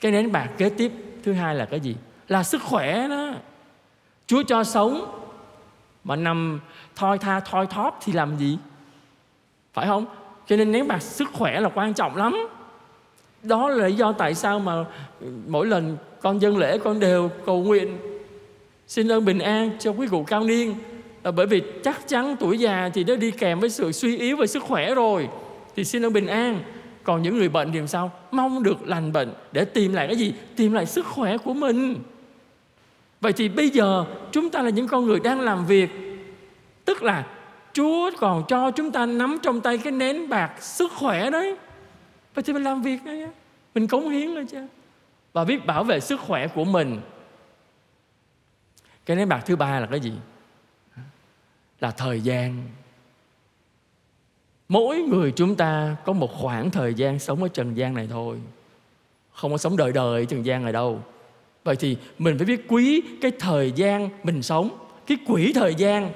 Cái 0.00 0.12
nén 0.12 0.32
bạc 0.32 0.48
kế 0.58 0.68
tiếp 0.68 0.92
thứ 1.24 1.32
hai 1.32 1.54
là 1.54 1.64
cái 1.64 1.80
gì? 1.80 1.96
Là 2.28 2.42
sức 2.42 2.62
khỏe 2.62 3.08
đó. 3.08 3.32
Chúa 4.26 4.42
cho 4.42 4.64
sống 4.64 5.20
mà 6.04 6.16
nằm 6.16 6.60
thoi 6.96 7.18
tha 7.18 7.40
thoi 7.40 7.66
thóp 7.66 7.98
thì 8.02 8.12
làm 8.12 8.36
gì? 8.36 8.58
Phải 9.72 9.86
không? 9.86 10.06
Cho 10.46 10.56
nên 10.56 10.72
nếu 10.72 10.84
mà 10.84 10.98
sức 10.98 11.28
khỏe 11.32 11.60
là 11.60 11.68
quan 11.68 11.94
trọng 11.94 12.16
lắm. 12.16 12.48
Đó 13.42 13.68
là 13.68 13.88
lý 13.88 13.94
do 13.94 14.12
tại 14.12 14.34
sao 14.34 14.58
mà 14.58 14.84
mỗi 15.46 15.66
lần 15.66 15.96
con 16.20 16.42
dân 16.42 16.56
lễ 16.56 16.78
con 16.78 17.00
đều 17.00 17.30
cầu 17.46 17.62
nguyện, 17.62 17.96
xin 18.86 19.12
ơn 19.12 19.24
bình 19.24 19.38
an 19.38 19.70
cho 19.78 19.90
quý 19.90 20.06
cụ 20.06 20.24
cao 20.24 20.44
niên. 20.44 20.74
Là 21.24 21.30
bởi 21.30 21.46
vì 21.46 21.62
chắc 21.84 22.08
chắn 22.08 22.36
tuổi 22.40 22.58
già 22.58 22.90
thì 22.94 23.04
nó 23.04 23.16
đi 23.16 23.30
kèm 23.30 23.60
với 23.60 23.70
sự 23.70 23.92
suy 23.92 24.18
yếu 24.18 24.36
về 24.36 24.46
sức 24.46 24.62
khỏe 24.62 24.94
rồi, 24.94 25.28
thì 25.76 25.84
xin 25.84 26.04
ơn 26.04 26.12
bình 26.12 26.26
an. 26.26 26.60
Còn 27.02 27.22
những 27.22 27.38
người 27.38 27.48
bệnh 27.48 27.72
thì 27.72 27.78
làm 27.78 27.86
sao? 27.86 28.12
Mong 28.30 28.62
được 28.62 28.88
lành 28.88 29.12
bệnh 29.12 29.32
để 29.52 29.64
tìm 29.64 29.92
lại 29.92 30.06
cái 30.06 30.16
gì? 30.16 30.32
Tìm 30.56 30.72
lại 30.72 30.86
sức 30.86 31.06
khỏe 31.06 31.38
của 31.38 31.54
mình. 31.54 31.96
Vậy 33.20 33.32
thì 33.32 33.48
bây 33.48 33.68
giờ 33.68 34.04
chúng 34.32 34.50
ta 34.50 34.62
là 34.62 34.70
những 34.70 34.88
con 34.88 35.06
người 35.06 35.20
đang 35.20 35.40
làm 35.40 35.66
việc, 35.66 35.90
tức 36.84 37.02
là 37.02 37.24
chúa 37.74 38.10
còn 38.18 38.44
cho 38.48 38.70
chúng 38.70 38.92
ta 38.92 39.06
nắm 39.06 39.38
trong 39.42 39.60
tay 39.60 39.78
cái 39.78 39.92
nén 39.92 40.28
bạc 40.28 40.62
sức 40.62 40.92
khỏe 40.92 41.30
đấy. 41.30 41.56
Vậy 42.34 42.42
thì 42.42 42.52
mình 42.52 42.64
làm 42.64 42.82
việc 42.82 43.04
đấy 43.04 43.26
mình 43.74 43.86
cống 43.86 44.08
hiến 44.08 44.28
lên 44.28 44.46
chứ. 44.46 44.66
Và 45.32 45.44
biết 45.44 45.66
bảo 45.66 45.84
vệ 45.84 46.00
sức 46.00 46.20
khỏe 46.20 46.48
của 46.48 46.64
mình. 46.64 47.00
Cái 49.06 49.16
nén 49.16 49.28
bạc 49.28 49.42
thứ 49.46 49.56
ba 49.56 49.80
là 49.80 49.86
cái 49.86 50.00
gì? 50.00 50.12
Là 51.80 51.90
thời 51.90 52.20
gian. 52.20 52.62
Mỗi 54.68 55.02
người 55.02 55.32
chúng 55.36 55.54
ta 55.54 55.96
có 56.04 56.12
một 56.12 56.30
khoảng 56.32 56.70
thời 56.70 56.94
gian 56.94 57.18
sống 57.18 57.42
ở 57.42 57.48
trần 57.48 57.76
gian 57.76 57.94
này 57.94 58.08
thôi. 58.10 58.38
Không 59.32 59.50
có 59.50 59.58
sống 59.58 59.76
đời 59.76 59.92
đời 59.92 60.20
ở 60.20 60.24
trần 60.24 60.46
gian 60.46 60.62
này 60.62 60.72
đâu. 60.72 61.00
Vậy 61.64 61.76
thì 61.76 61.96
mình 62.18 62.38
phải 62.38 62.46
biết 62.46 62.64
quý 62.68 63.02
cái 63.20 63.32
thời 63.38 63.72
gian 63.72 64.08
mình 64.22 64.42
sống, 64.42 64.78
cái 65.06 65.18
quỹ 65.26 65.52
thời 65.52 65.74
gian 65.74 66.12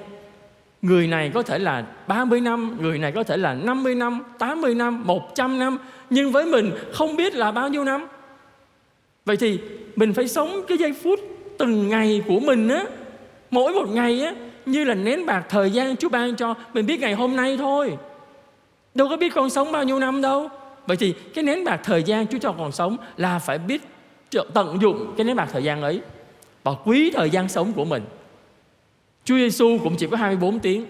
Người 0.81 1.07
này 1.07 1.31
có 1.33 1.43
thể 1.43 1.59
là 1.59 1.85
30 2.07 2.41
năm, 2.41 2.77
người 2.81 2.97
này 2.97 3.11
có 3.11 3.23
thể 3.23 3.37
là 3.37 3.53
50 3.53 3.95
năm, 3.95 4.23
80 4.37 4.75
năm, 4.75 5.03
100 5.07 5.59
năm. 5.59 5.77
Nhưng 6.09 6.31
với 6.31 6.45
mình 6.45 6.71
không 6.93 7.15
biết 7.15 7.35
là 7.35 7.51
bao 7.51 7.69
nhiêu 7.69 7.83
năm. 7.83 8.07
Vậy 9.25 9.37
thì 9.37 9.59
mình 9.95 10.13
phải 10.13 10.27
sống 10.27 10.61
cái 10.67 10.77
giây 10.77 10.93
phút 11.03 11.19
từng 11.57 11.89
ngày 11.89 12.23
của 12.27 12.39
mình 12.39 12.69
á. 12.69 12.83
Mỗi 13.51 13.73
một 13.73 13.89
ngày 13.89 14.21
á 14.21 14.33
Như 14.65 14.83
là 14.83 14.95
nén 14.95 15.25
bạc 15.25 15.43
thời 15.49 15.71
gian 15.71 15.95
Chúa 15.95 16.09
ban 16.09 16.35
cho 16.35 16.55
Mình 16.73 16.85
biết 16.85 16.99
ngày 16.99 17.13
hôm 17.13 17.35
nay 17.35 17.57
thôi. 17.57 17.97
Đâu 18.95 19.07
có 19.09 19.17
biết 19.17 19.33
con 19.35 19.49
sống 19.49 19.71
bao 19.71 19.83
nhiêu 19.83 19.99
năm 19.99 20.21
đâu. 20.21 20.49
Vậy 20.87 20.97
thì 20.97 21.13
cái 21.33 21.43
nén 21.43 21.63
bạc 21.63 21.79
thời 21.83 22.03
gian 22.03 22.27
Chúa 22.27 22.39
cho 22.39 22.51
còn 22.51 22.71
sống 22.71 22.97
Là 23.17 23.39
phải 23.39 23.57
biết 23.57 23.81
tận 24.53 24.77
dụng 24.81 25.13
cái 25.17 25.25
nén 25.25 25.35
bạc 25.35 25.49
thời 25.51 25.63
gian 25.63 25.81
ấy 25.81 26.01
Và 26.63 26.71
quý 26.85 27.11
thời 27.11 27.29
gian 27.29 27.49
sống 27.49 27.73
của 27.73 27.85
mình. 27.85 28.03
Chúa 29.23 29.37
Giêsu 29.37 29.77
cũng 29.83 29.95
chỉ 29.95 30.07
có 30.07 30.17
24 30.17 30.59
tiếng, 30.59 30.85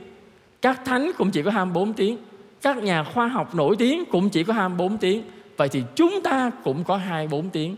Các 0.62 0.82
thánh 0.86 1.12
cũng 1.18 1.32
chỉ 1.32 1.44
có 1.44 1.52
24 1.52 1.94
tiếng, 1.94 2.18
Các 2.62 2.78
nhà 2.78 3.04
khoa 3.04 3.28
học 3.28 3.56
nổi 3.56 3.76
tiếng 3.80 4.06
cũng 4.12 4.30
chỉ 4.30 4.44
có 4.44 4.54
24 4.54 4.98
tiếng. 4.98 5.24
Vậy 5.58 5.70
thì 5.70 5.84
chúng 5.96 6.22
ta 6.24 6.52
cũng 6.64 6.84
có 6.84 6.98
24 6.98 7.50
tiếng. 7.50 7.76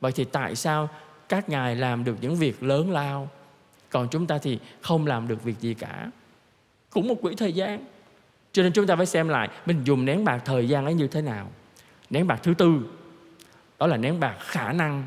Vậy 0.00 0.12
thì 0.12 0.24
tại 0.24 0.56
sao 0.56 0.88
các 1.28 1.48
ngài 1.48 1.76
làm 1.76 2.04
được 2.04 2.16
những 2.20 2.36
việc 2.36 2.62
lớn 2.62 2.90
lao, 2.90 3.28
Còn 3.90 4.08
chúng 4.10 4.26
ta 4.26 4.38
thì 4.38 4.58
không 4.80 5.06
làm 5.06 5.28
được 5.28 5.44
việc 5.44 5.60
gì 5.60 5.74
cả? 5.74 6.10
Cũng 6.90 7.08
một 7.08 7.14
quỹ 7.22 7.34
thời 7.34 7.52
gian. 7.52 7.84
Cho 8.52 8.62
nên 8.62 8.72
chúng 8.72 8.86
ta 8.86 8.96
phải 8.96 9.06
xem 9.06 9.28
lại, 9.28 9.48
Mình 9.66 9.84
dùng 9.84 10.04
nén 10.04 10.24
bạc 10.24 10.42
thời 10.44 10.68
gian 10.68 10.84
ấy 10.84 10.94
như 10.94 11.06
thế 11.06 11.22
nào. 11.22 11.48
Nén 12.10 12.26
bạc 12.26 12.40
thứ 12.42 12.54
tư, 12.54 12.80
Đó 13.78 13.86
là 13.86 13.96
nén 13.96 14.20
bạc 14.20 14.36
khả 14.40 14.72
năng. 14.72 15.06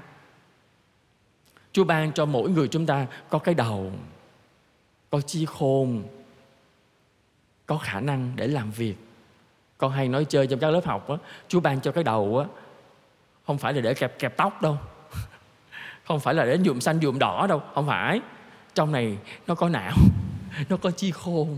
Chúa 1.71 1.83
ban 1.83 2.11
cho 2.11 2.25
mỗi 2.25 2.49
người 2.49 2.67
chúng 2.67 2.85
ta 2.85 3.05
có 3.29 3.39
cái 3.39 3.55
đầu. 3.55 3.91
Có 5.11 5.21
chi 5.21 5.45
khôn, 5.45 6.03
Có 7.65 7.77
khả 7.77 7.99
năng 7.99 8.31
để 8.35 8.47
làm 8.47 8.71
việc. 8.71 8.95
Con 9.77 9.91
hay 9.91 10.07
nói 10.07 10.25
chơi 10.25 10.47
trong 10.47 10.59
các 10.59 10.69
lớp 10.69 10.85
học 10.85 11.09
á, 11.09 11.15
Chúa 11.47 11.59
ban 11.59 11.81
cho 11.81 11.91
cái 11.91 12.03
đầu 12.03 12.37
á, 12.37 12.45
không 13.47 13.57
phải 13.57 13.73
là 13.73 13.81
để 13.81 13.93
kẹp 13.93 14.19
kẹp 14.19 14.37
tóc 14.37 14.61
đâu. 14.61 14.77
Không 16.03 16.19
phải 16.19 16.33
là 16.33 16.45
để 16.45 16.57
nhuộm 16.57 16.79
xanh 16.79 16.99
nhuộm 16.99 17.19
đỏ 17.19 17.47
đâu, 17.47 17.61
không 17.73 17.87
phải. 17.87 18.21
Trong 18.73 18.91
này 18.91 19.17
nó 19.47 19.55
có 19.55 19.69
não, 19.69 19.97
nó 20.69 20.77
có 20.77 20.91
chi 20.91 21.11
khôn. 21.11 21.57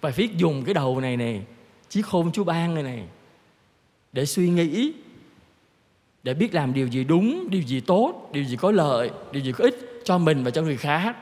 Và 0.00 0.10
viết 0.10 0.36
dùng 0.36 0.64
cái 0.64 0.74
đầu 0.74 1.00
này 1.00 1.16
nè, 1.16 1.40
chí 1.88 2.02
khôn 2.02 2.32
chúa 2.32 2.44
ban 2.44 2.74
này 2.74 2.82
này 2.82 3.04
để 4.12 4.26
suy 4.26 4.48
nghĩ, 4.48 4.92
để 6.22 6.34
biết 6.34 6.54
làm 6.54 6.74
điều 6.74 6.86
gì 6.86 7.04
đúng, 7.04 7.50
điều 7.50 7.62
gì 7.62 7.80
tốt, 7.80 8.30
điều 8.32 8.44
gì 8.44 8.56
có 8.56 8.70
lợi, 8.70 9.10
điều 9.32 9.42
gì 9.42 9.52
có 9.52 9.64
ích 9.64 10.00
cho 10.04 10.18
mình 10.18 10.44
và 10.44 10.50
cho 10.50 10.62
người 10.62 10.76
khác 10.76 11.16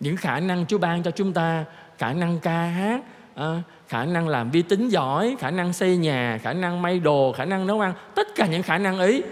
những 0.00 0.16
khả 0.16 0.40
năng 0.40 0.66
chúa 0.66 0.78
ban 0.78 1.02
cho 1.02 1.10
chúng 1.10 1.32
ta 1.32 1.64
khả 1.98 2.12
năng 2.12 2.38
ca 2.38 2.62
hát 2.62 3.00
à, 3.34 3.62
khả 3.88 4.04
năng 4.04 4.28
làm 4.28 4.50
vi 4.50 4.62
tính 4.62 4.88
giỏi 4.88 5.36
khả 5.38 5.50
năng 5.50 5.72
xây 5.72 5.96
nhà 5.96 6.38
khả 6.42 6.52
năng 6.52 6.82
may 6.82 6.98
đồ 6.98 7.32
khả 7.36 7.44
năng 7.44 7.66
nấu 7.66 7.80
ăn 7.80 7.94
tất 8.14 8.28
cả 8.34 8.46
những 8.46 8.62
khả 8.62 8.78
năng 8.78 8.98
ấy 8.98 9.22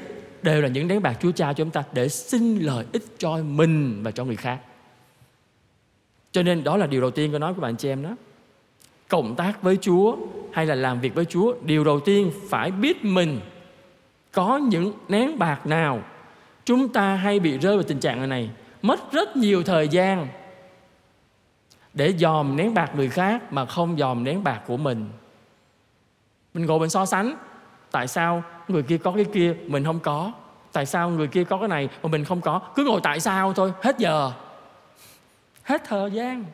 đều 0.42 0.62
là 0.62 0.68
những 0.68 0.88
đánh 0.88 1.02
bạc 1.02 1.16
chúa 1.20 1.32
cha 1.32 1.46
cho 1.46 1.52
chúng 1.52 1.70
ta 1.70 1.82
để 1.92 2.08
xin 2.08 2.58
lợi 2.58 2.84
ích 2.92 3.04
cho 3.18 3.37
mình 3.37 4.02
và 4.02 4.10
cho 4.10 4.25
người 4.25 4.37
khác. 4.37 4.58
Cho 6.32 6.42
nên 6.42 6.64
đó 6.64 6.76
là 6.76 6.87
điều 6.87 7.00
đầu 7.00 7.10
tiên 7.10 7.30
tôi 7.30 7.40
nói 7.40 7.54
của 7.54 7.60
bạn 7.60 7.76
chị 7.76 7.88
em 7.88 8.02
đó. 8.02 8.16
Cộng 9.08 9.37
tác 9.37 9.62
với 9.62 9.76
chúa 9.80 10.16
hay 10.52 10.66
là 10.66 10.75
làm 10.75 11.00
việc 11.00 11.14
với 11.14 11.25
chúa 11.25 11.54
điều 11.62 11.84
đầu 11.84 12.00
tiên 12.00 12.32
phải 12.48 12.70
biết 12.70 13.04
mình 13.04 13.40
có 14.32 14.56
những 14.56 14.92
nén 15.08 15.38
bạc 15.38 15.66
nào 15.66 16.02
chúng 16.64 16.88
ta 16.88 17.14
hay 17.14 17.40
bị 17.40 17.58
rơi 17.58 17.76
vào 17.76 17.82
tình 17.82 18.00
trạng 18.00 18.28
này. 18.28 18.50
Mất 18.82 19.12
rất 19.12 19.37
nhiều 19.37 19.62
thời 19.62 19.88
gian 19.88 20.26
để 21.95 22.14
dòm 22.18 22.57
nén 22.57 22.75
bạc 22.75 22.90
người 22.97 23.09
khác 23.09 23.52
mà 23.52 23.66
không 23.66 23.99
dòm 23.99 24.25
nén 24.25 24.45
bạc 24.45 24.62
của 24.66 24.76
mình. 24.76 25.09
Mình 26.54 26.66
ngồi 26.66 26.78
mình 26.78 26.90
so 26.90 27.07
sánh, 27.07 27.37
tại 27.90 28.09
sao 28.09 28.42
người 28.68 28.83
kia 28.83 28.99
có 28.99 29.12
cái 29.12 29.25
kia 29.25 29.54
mình 29.66 29.85
không 29.85 30.00
có? 30.00 30.33
Tại 30.73 30.87
sao 30.87 31.11
người 31.11 31.26
kia 31.26 31.45
có 31.45 31.59
cái 31.59 31.68
này 31.68 31.88
mà 32.02 32.09
mình 32.09 32.25
không 32.25 32.40
có? 32.40 32.59
Cứ 32.59 32.85
ngồi 32.85 33.00
tại 33.02 33.21
sao 33.21 33.52
thôi, 33.52 33.73
hết 33.83 33.99
giờ. 33.99 34.33
Hết 35.62 35.83
thời 35.87 36.11
gian. 36.11 36.45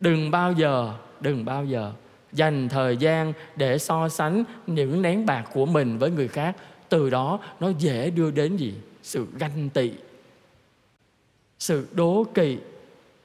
Đừng 0.00 0.30
bao 0.30 0.52
giờ, 0.52 0.92
đừng 1.20 1.44
bao 1.44 1.64
giờ 1.64 1.92
dành 2.32 2.68
thời 2.68 2.96
gian 2.96 3.32
để 3.56 3.78
so 3.78 4.08
sánh 4.08 4.44
những 4.66 5.02
nén 5.02 5.26
bạc 5.26 5.44
của 5.52 5.66
mình 5.66 5.98
với 5.98 6.10
người 6.10 6.28
khác. 6.28 6.56
Từ 6.88 7.10
đó 7.10 7.38
nó 7.60 7.68
dễ 7.78 8.10
đưa 8.10 8.30
đến 8.30 8.56
gì? 8.56 8.74
Sự 9.02 9.26
ganh 9.38 9.68
tị, 9.68 9.92
sự 11.58 11.88
đố 11.92 12.24
kỵ 12.34 12.58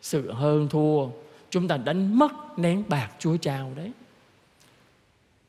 sự 0.02 0.32
hơn 0.32 0.68
thua. 0.70 1.08
Chúng 1.50 1.68
ta 1.68 1.78
đánh 1.78 2.20
mất 2.20 2.32
nén 2.60 2.84
bạc 2.88 3.10
chúa 3.20 3.38
trao 3.38 3.72
đấy. 3.76 3.92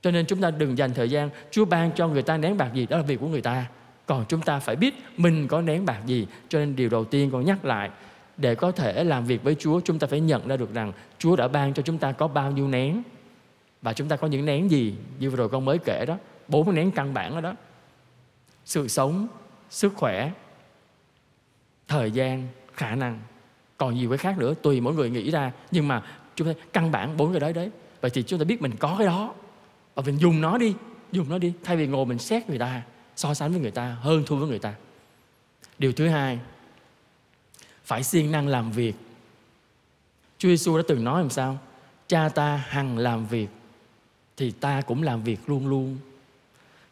Cho 0.02 0.10
nên 0.10 0.26
chúng 0.26 0.40
ta 0.40 0.50
đừng 0.50 0.78
dành 0.78 0.94
thời 0.94 1.10
gian, 1.10 1.30
chúa 1.50 1.64
ban 1.64 1.92
cho 1.92 2.08
người 2.08 2.22
ta 2.22 2.36
nén 2.36 2.56
bạc 2.56 2.70
gì, 2.74 2.86
đó 2.86 2.96
là 2.96 3.02
việc 3.02 3.20
của 3.20 3.28
người 3.28 3.42
ta. 3.42 3.66
Còn 4.06 4.24
chúng 4.28 4.42
ta 4.42 4.58
phải 4.58 4.76
biết 4.76 4.94
mình 5.16 5.48
có 5.48 5.60
nén 5.60 5.86
bạc 5.86 6.00
gì. 6.06 6.26
Cho 6.48 6.58
nên 6.58 6.76
điều 6.76 6.88
đầu 6.88 7.04
tiên 7.04 7.30
con 7.30 7.44
nhắc 7.44 7.64
lại, 7.64 7.90
để 8.36 8.54
có 8.54 8.72
thể 8.72 9.04
làm 9.04 9.24
việc 9.24 9.42
với 9.42 9.54
Chúa, 9.58 9.80
chúng 9.80 9.98
ta 9.98 10.06
phải 10.06 10.20
nhận 10.20 10.48
ra 10.48 10.56
được 10.56 10.74
rằng 10.74 10.92
Chúa 11.18 11.36
đã 11.36 11.48
ban 11.48 11.74
cho 11.74 11.82
chúng 11.82 11.98
ta 11.98 12.12
có 12.12 12.28
bao 12.28 12.50
nhiêu 12.50 12.68
nén. 12.68 13.02
Và 13.82 13.92
chúng 13.92 14.08
ta 14.08 14.16
có 14.16 14.26
những 14.26 14.46
nén 14.46 14.70
gì? 14.70 14.94
Như 15.18 15.30
vừa 15.30 15.36
rồi 15.36 15.48
con 15.48 15.64
mới 15.64 15.78
kể 15.78 16.04
đó, 16.06 16.18
bốn 16.48 16.74
nén 16.74 16.90
căn 16.90 17.14
bản 17.14 17.34
đó 17.34 17.40
đó. 17.40 17.54
Sự 18.64 18.88
sống, 18.88 19.28
sức 19.70 19.92
khỏe, 19.96 20.32
thời 21.88 22.10
gian, 22.10 22.48
khả 22.74 22.94
năng 22.94 23.20
còn 23.82 23.94
nhiều 23.94 24.10
cái 24.10 24.18
khác 24.18 24.38
nữa, 24.38 24.54
tùy 24.62 24.80
mỗi 24.80 24.94
người 24.94 25.10
nghĩ 25.10 25.30
ra. 25.30 25.52
Nhưng 25.70 25.88
mà 25.88 26.02
chúng 26.36 26.46
ta 26.48 26.60
căn 26.72 26.90
bản 26.90 27.16
bốn 27.16 27.32
cái 27.32 27.40
đấy 27.40 27.52
đấy. 27.52 27.70
Vậy 28.00 28.10
thì 28.10 28.22
chúng 28.22 28.38
ta 28.38 28.44
biết 28.44 28.62
mình 28.62 28.72
có 28.78 28.94
cái 28.98 29.06
đó. 29.06 29.34
Và 29.94 30.02
mình 30.06 30.16
dùng 30.16 30.40
nó 30.40 30.58
đi, 30.58 30.74
dùng 31.12 31.28
nó 31.28 31.38
đi. 31.38 31.52
Thay 31.64 31.76
vì 31.76 31.86
ngồi 31.86 32.06
mình 32.06 32.18
xét 32.18 32.48
người 32.48 32.58
ta, 32.58 32.82
so 33.16 33.34
sánh 33.34 33.52
với 33.52 33.60
người 33.60 33.70
ta, 33.70 33.96
hơn 34.00 34.22
thua 34.26 34.36
với 34.36 34.48
người 34.48 34.58
ta. 34.58 34.74
Điều 35.78 35.92
thứ 35.92 36.08
hai, 36.08 36.38
phải 37.84 38.02
siêng 38.02 38.32
năng 38.32 38.48
làm 38.48 38.72
việc. 38.72 38.94
Chúa 40.38 40.48
Giêsu 40.48 40.76
đã 40.76 40.82
từng 40.88 41.04
nói 41.04 41.20
làm 41.20 41.30
sao? 41.30 41.58
Cha 42.06 42.28
ta 42.28 42.56
hằng 42.56 42.98
làm 42.98 43.26
việc, 43.26 43.48
thì 44.36 44.50
ta 44.50 44.80
cũng 44.80 45.02
làm 45.02 45.24
việc 45.24 45.40
luôn 45.46 45.66
luôn. 45.66 45.98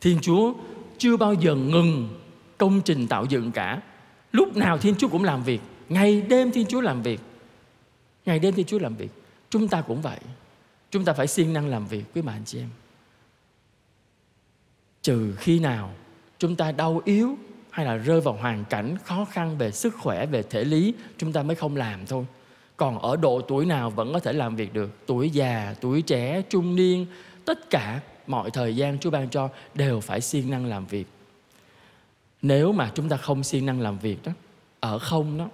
Thiên 0.00 0.18
Chúa 0.20 0.52
chưa 0.98 1.16
bao 1.16 1.34
giờ 1.34 1.54
ngừng 1.54 2.18
công 2.58 2.80
trình 2.80 3.08
tạo 3.08 3.24
dựng 3.24 3.52
cả. 3.52 3.82
Lúc 4.32 4.56
nào 4.56 4.78
Thiên 4.78 4.94
Chúa 4.94 5.08
cũng 5.08 5.24
làm 5.24 5.42
việc 5.42 5.60
ngày 5.90 6.20
đêm 6.20 6.52
Thiên 6.52 6.66
Chúa 6.66 6.80
làm 6.80 7.02
việc. 7.02 7.20
Ngày 8.26 8.38
đêm 8.38 8.54
Thiên 8.54 8.66
Chúa 8.66 8.78
làm 8.78 8.96
việc. 8.96 9.10
Chúng 9.50 9.68
ta 9.68 9.80
cũng 9.80 10.02
vậy. 10.02 10.18
Chúng 10.90 11.04
ta 11.04 11.12
phải 11.12 11.26
siêng 11.26 11.52
năng 11.52 11.68
làm 11.68 11.86
việc 11.86 12.04
quý 12.14 12.22
bà 12.22 12.32
anh 12.32 12.44
chị 12.44 12.58
em. 12.58 12.68
Trừ 15.02 15.34
khi 15.38 15.58
nào 15.58 15.94
chúng 16.38 16.56
ta 16.56 16.72
đau 16.72 17.00
yếu 17.04 17.36
hay 17.70 17.86
là 17.86 17.96
rơi 17.96 18.20
vào 18.20 18.34
hoàn 18.34 18.64
cảnh 18.64 18.96
khó 19.04 19.24
khăn 19.24 19.58
về 19.58 19.70
sức 19.70 19.94
khỏe, 19.98 20.26
về 20.26 20.42
thể 20.42 20.64
lý, 20.64 20.94
chúng 21.18 21.32
ta 21.32 21.42
mới 21.42 21.56
không 21.56 21.76
làm 21.76 22.06
thôi. 22.06 22.26
Còn 22.76 22.98
ở 22.98 23.16
độ 23.16 23.40
tuổi 23.40 23.66
nào 23.66 23.90
vẫn 23.90 24.12
có 24.12 24.18
thể 24.18 24.32
làm 24.32 24.56
việc 24.56 24.74
được. 24.74 25.06
Tuổi 25.06 25.30
già, 25.30 25.74
tuổi 25.80 26.02
trẻ, 26.02 26.42
trung 26.50 26.76
niên, 26.76 27.06
tất 27.44 27.70
cả 27.70 28.00
mọi 28.26 28.50
thời 28.50 28.76
gian 28.76 28.98
chúa 28.98 29.10
ban 29.10 29.28
cho 29.28 29.48
đều 29.74 30.00
phải 30.00 30.20
siêng 30.20 30.50
năng 30.50 30.66
làm 30.66 30.86
việc. 30.86 31.06
Nếu 32.42 32.72
mà 32.72 32.90
chúng 32.94 33.08
ta 33.08 33.16
không 33.16 33.44
siêng 33.44 33.66
năng 33.66 33.80
làm 33.80 33.98
việc 33.98 34.24
đó, 34.24 34.32
ở 34.80 34.98
không 34.98 35.38
đó 35.38 35.48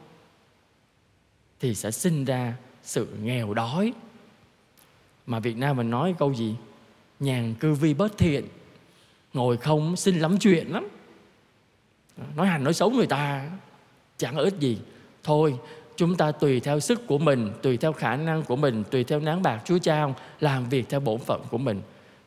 thì 1.60 1.74
sẽ 1.74 1.90
sinh 1.90 2.24
ra 2.24 2.54
sự 2.82 3.08
nghèo 3.22 3.54
đói. 3.54 3.92
Mà 5.26 5.38
việt 5.38 5.56
nam 5.56 5.76
mình 5.76 5.90
nói 5.90 6.14
câu 6.18 6.34
gì? 6.34 6.54
Nhàn 7.20 7.54
cư 7.54 7.74
vi 7.74 7.94
bất 7.94 8.18
thiện, 8.18 8.44
ngồi 9.34 9.56
không 9.56 9.96
xin 9.96 10.18
lắm 10.18 10.38
chuyện 10.38 10.72
lắm. 10.72 10.88
Nói 12.36 12.46
hành, 12.46 12.64
nói 12.64 12.74
xấu 12.74 12.90
người 12.90 13.06
ta, 13.06 13.50
chẳng 14.16 14.36
có 14.36 14.42
ích 14.42 14.54
gì. 14.60 14.78
Thôi, 15.22 15.58
chúng 15.96 16.16
ta 16.16 16.32
tùy 16.32 16.60
theo 16.60 16.80
sức 16.80 17.06
của 17.06 17.18
mình, 17.18 17.50
tùy 17.62 17.76
theo 17.76 17.92
khả 17.92 18.16
năng 18.16 18.42
của 18.42 18.56
mình, 18.56 18.84
tùy 18.90 19.04
theo 19.04 19.20
nán 19.20 19.42
bạc 19.42 19.62
chúa 19.64 19.78
trao 19.78 20.14
làm 20.40 20.68
việc 20.68 20.88
theo 20.88 21.00
bổn 21.00 21.18
phận 21.18 21.42
của 21.50 21.58
mình. 21.58 21.80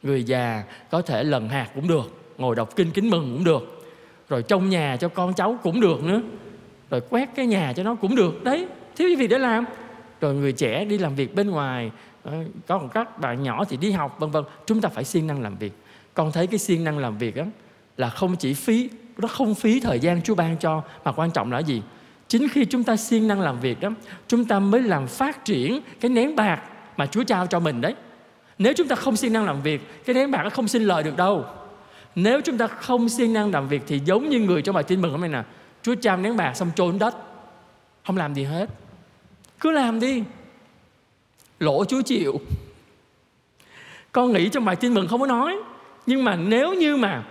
Người 0.04 0.24
già 0.24 0.64
có 0.92 1.02
thể 1.02 1.24
lần 1.24 1.50
hạt 1.50 1.70
cũng 1.76 1.88
được, 1.88 2.34
ngồi 2.38 2.56
đọc 2.56 2.76
kinh 2.76 2.92
kính 2.92 3.10
mừng 3.10 3.34
cũng 3.34 3.44
được. 3.44 3.86
Rồi 4.30 4.44
trong 4.44 4.70
nhà 4.70 4.98
cho 4.98 5.10
con 5.10 5.34
cháu 5.34 5.60
cũng 5.64 5.82
được 5.82 6.04
nữa. 6.04 6.22
Rồi 6.90 7.02
quét 7.10 7.30
cái 7.36 7.46
nhà 7.46 7.74
cho 7.74 7.84
nó 7.84 7.96
cũng 7.96 8.16
được, 8.16 8.44
đấy 8.44 8.68
thiếu 9.00 9.10
gì 9.10 9.28
để 9.28 9.38
làm. 9.38 9.66
Rồi 10.22 10.36
người 10.36 10.52
trẻ 10.52 10.86
đi 10.86 10.98
làm 10.98 11.16
việc 11.16 11.36
bên 11.36 11.50
ngoài 11.50 11.92
còn 12.68 12.90
có 12.90 13.06
các 13.06 13.20
bạn 13.20 13.44
nhỏ 13.44 13.66
thì 13.66 13.78
đi 13.78 13.92
học, 13.92 14.20
vân 14.20 14.32
vân. 14.32 14.44
Chúng 14.66 14.82
ta 14.82 14.90
phải 14.90 15.04
siêng 15.04 15.28
năng 15.28 15.42
làm 15.42 15.58
việc. 15.58 15.74
Con 16.14 16.32
thấy 16.32 16.48
cái 16.48 16.60
siêng 16.60 16.84
năng 16.84 16.98
làm 16.98 17.18
việc 17.18 17.36
đó 17.36 17.44
là 17.98 18.10
không 18.10 18.36
chỉ 18.36 18.54
phí, 18.54 18.90
nó 19.18 19.28
không 19.28 19.56
phí 19.56 19.80
thời 19.80 20.00
gian 20.00 20.22
Chúa 20.22 20.36
ban 20.36 20.58
cho, 20.58 20.82
mà 21.04 21.12
quan 21.12 21.32
trọng 21.32 21.52
là 21.52 21.60
gì? 21.60 21.82
Chính 22.28 22.50
khi 22.50 22.66
chúng 22.66 22.84
ta 22.84 22.96
siêng 22.96 23.28
năng 23.28 23.42
làm 23.42 23.60
việc 23.60 23.80
đó, 23.80 23.90
chúng 24.28 24.46
ta 24.46 24.60
mới 24.60 24.82
làm 24.82 25.08
phát 25.08 25.46
triển 25.46 25.80
cái 26.00 26.12
nén 26.12 26.36
bạc 26.36 26.62
mà 26.98 27.06
Chúa 27.06 27.24
trao 27.24 27.48
cho 27.48 27.60
mình 27.60 27.82
đấy. 27.82 27.96
Nếu 28.58 28.74
chúng 28.74 28.88
ta 28.88 28.96
không 28.96 29.16
siêng 29.16 29.34
năng 29.34 29.46
làm 29.46 29.62
việc, 29.62 30.06
cái 30.06 30.14
nén 30.14 30.32
bạc 30.32 30.44
nó 30.44 30.50
không 30.50 30.68
sinh 30.68 30.84
lời 30.84 31.04
được 31.04 31.18
đâu. 31.18 31.46
Nếu 32.16 32.42
chúng 32.42 32.58
ta 32.58 32.68
không 32.68 33.10
siêng 33.10 33.34
năng 33.34 33.52
làm 33.52 33.68
việc 33.68 33.82
thì 33.88 34.00
giống 34.06 34.30
như 34.30 34.40
người 34.40 34.62
trong 34.62 34.76
bài 34.76 34.84
tin 34.84 35.02
mừng 35.02 35.12
hôm 35.12 35.22
nay 35.22 35.30
nè, 35.30 35.44
Chúa 35.82 35.96
trao 35.96 36.18
nén 36.18 36.38
bạc 36.38 36.54
xong 36.54 36.72
trôn 36.76 37.00
đất, 37.00 37.16
không 38.06 38.18
làm 38.18 38.34
gì 38.34 38.44
hết 38.44 38.70
cứ 39.60 39.72
làm 39.72 40.00
đi. 40.00 40.24
Lỗ 41.60 41.86
Chúa 41.86 42.02
chịu. 42.02 42.40
Con 44.12 44.34
nghĩ 44.34 44.50
trong 44.50 44.66
bài 44.66 44.76
tin 44.76 44.94
mừng 44.94 45.08
không 45.08 45.20
có 45.20 45.28
nói, 45.28 45.58
nhưng 46.06 46.24
mà 46.24 46.36
nếu 46.36 46.74
như 46.74 46.96
mà 46.96 47.24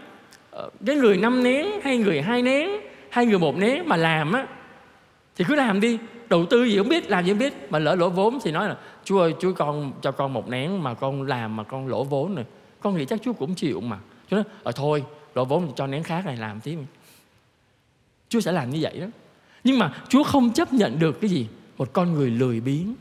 ờ, 0.51 0.71
cái 0.87 0.97
người 0.97 1.17
năm 1.17 1.43
nén 1.43 1.67
hay 1.83 1.97
người 1.97 2.23
hai 2.23 2.43
nén 2.43 2.71
hay 3.11 3.27
người 3.27 3.39
một 3.39 3.57
nén 3.57 3.89
mà 3.89 3.97
làm 3.97 4.33
á, 4.33 4.47
thì 5.37 5.45
cứ 5.49 5.55
làm 5.55 5.81
đi. 5.81 5.99
Đầu 6.29 6.47
tư 6.47 6.65
gì 6.65 6.79
không 6.79 6.89
biết, 6.89 7.11
làm 7.11 7.25
gì 7.25 7.33
không 7.33 7.39
biết. 7.39 7.53
Mà 7.71 7.79
lỡ 7.79 7.95
lỗ 7.95 8.11
vốn 8.11 8.39
thì 8.43 8.51
nói 8.51 8.69
là, 8.69 8.77
chúa 9.05 9.21
ơi, 9.21 9.35
chúa 9.41 9.53
con 9.53 9.93
cho 10.03 10.13
con 10.13 10.33
một 10.33 10.49
nén 10.49 10.83
mà 10.83 10.95
con 10.95 11.23
làm 11.23 11.57
mà 11.57 11.63
con 11.63 11.89
lỗ 11.89 12.05
vốn 12.05 12.35
rồi. 12.35 12.45
Con 12.81 12.97
nghĩ 12.97 13.05
chắc 13.05 13.21
chúa 13.23 13.33
cũng 13.33 13.55
chịu 13.55 13.81
mà. 13.81 13.99
Chúa 14.31 14.37
nói 14.37 14.45
ờ 14.63 14.73
thôi, 14.73 15.05
lỗ 15.35 15.45
vốn 15.45 15.73
cho 15.77 15.87
nén 15.87 16.03
khác 16.03 16.27
này, 16.27 16.37
làm 16.37 16.61
tí 16.61 16.77
chúa 18.29 18.41
sẽ 18.41 18.53
làm 18.53 18.71
như 18.71 18.79
vậy 18.83 19.01
đó. 19.01 19.07
Nhưng 19.65 19.79
mà 19.79 19.95
chúa 20.09 20.23
không 20.23 20.53
chấp 20.53 20.73
nhận 20.73 20.99
được 20.99 21.21
cái 21.21 21.31
gì? 21.31 21.47
Một 21.79 21.93
con 21.93 22.13
người 22.13 22.31
lười 22.31 22.61
biếng 22.61 22.95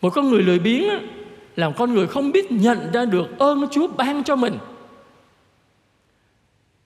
một 0.00 0.10
con 0.14 0.30
người 0.30 0.42
lười 0.42 0.58
biếng 0.58 0.84
là 1.56 1.68
một 1.68 1.74
con 1.78 1.94
người 1.94 2.06
không 2.06 2.32
biết 2.32 2.52
nhận 2.52 2.92
ra 2.92 3.04
được 3.04 3.38
ơn 3.38 3.68
chúa 3.70 3.88
ban 3.88 4.24
cho 4.24 4.36
mình 4.36 4.58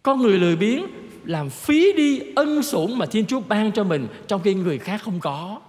con 0.02 0.22
người 0.22 0.38
lười 0.38 0.56
biếng 0.56 0.86
làm 1.26 1.50
phí 1.50 1.92
đi 1.92 2.20
ân 2.36 2.62
sủng 2.62 2.98
mà 2.98 3.06
Thiên 3.06 3.26
Chúa 3.26 3.40
ban 3.48 3.72
cho 3.72 3.84
mình 3.84 4.08
trong 4.26 4.42
khi 4.42 4.54
người 4.54 4.78
khác 4.78 5.00
không 5.04 5.20
có. 5.20 5.60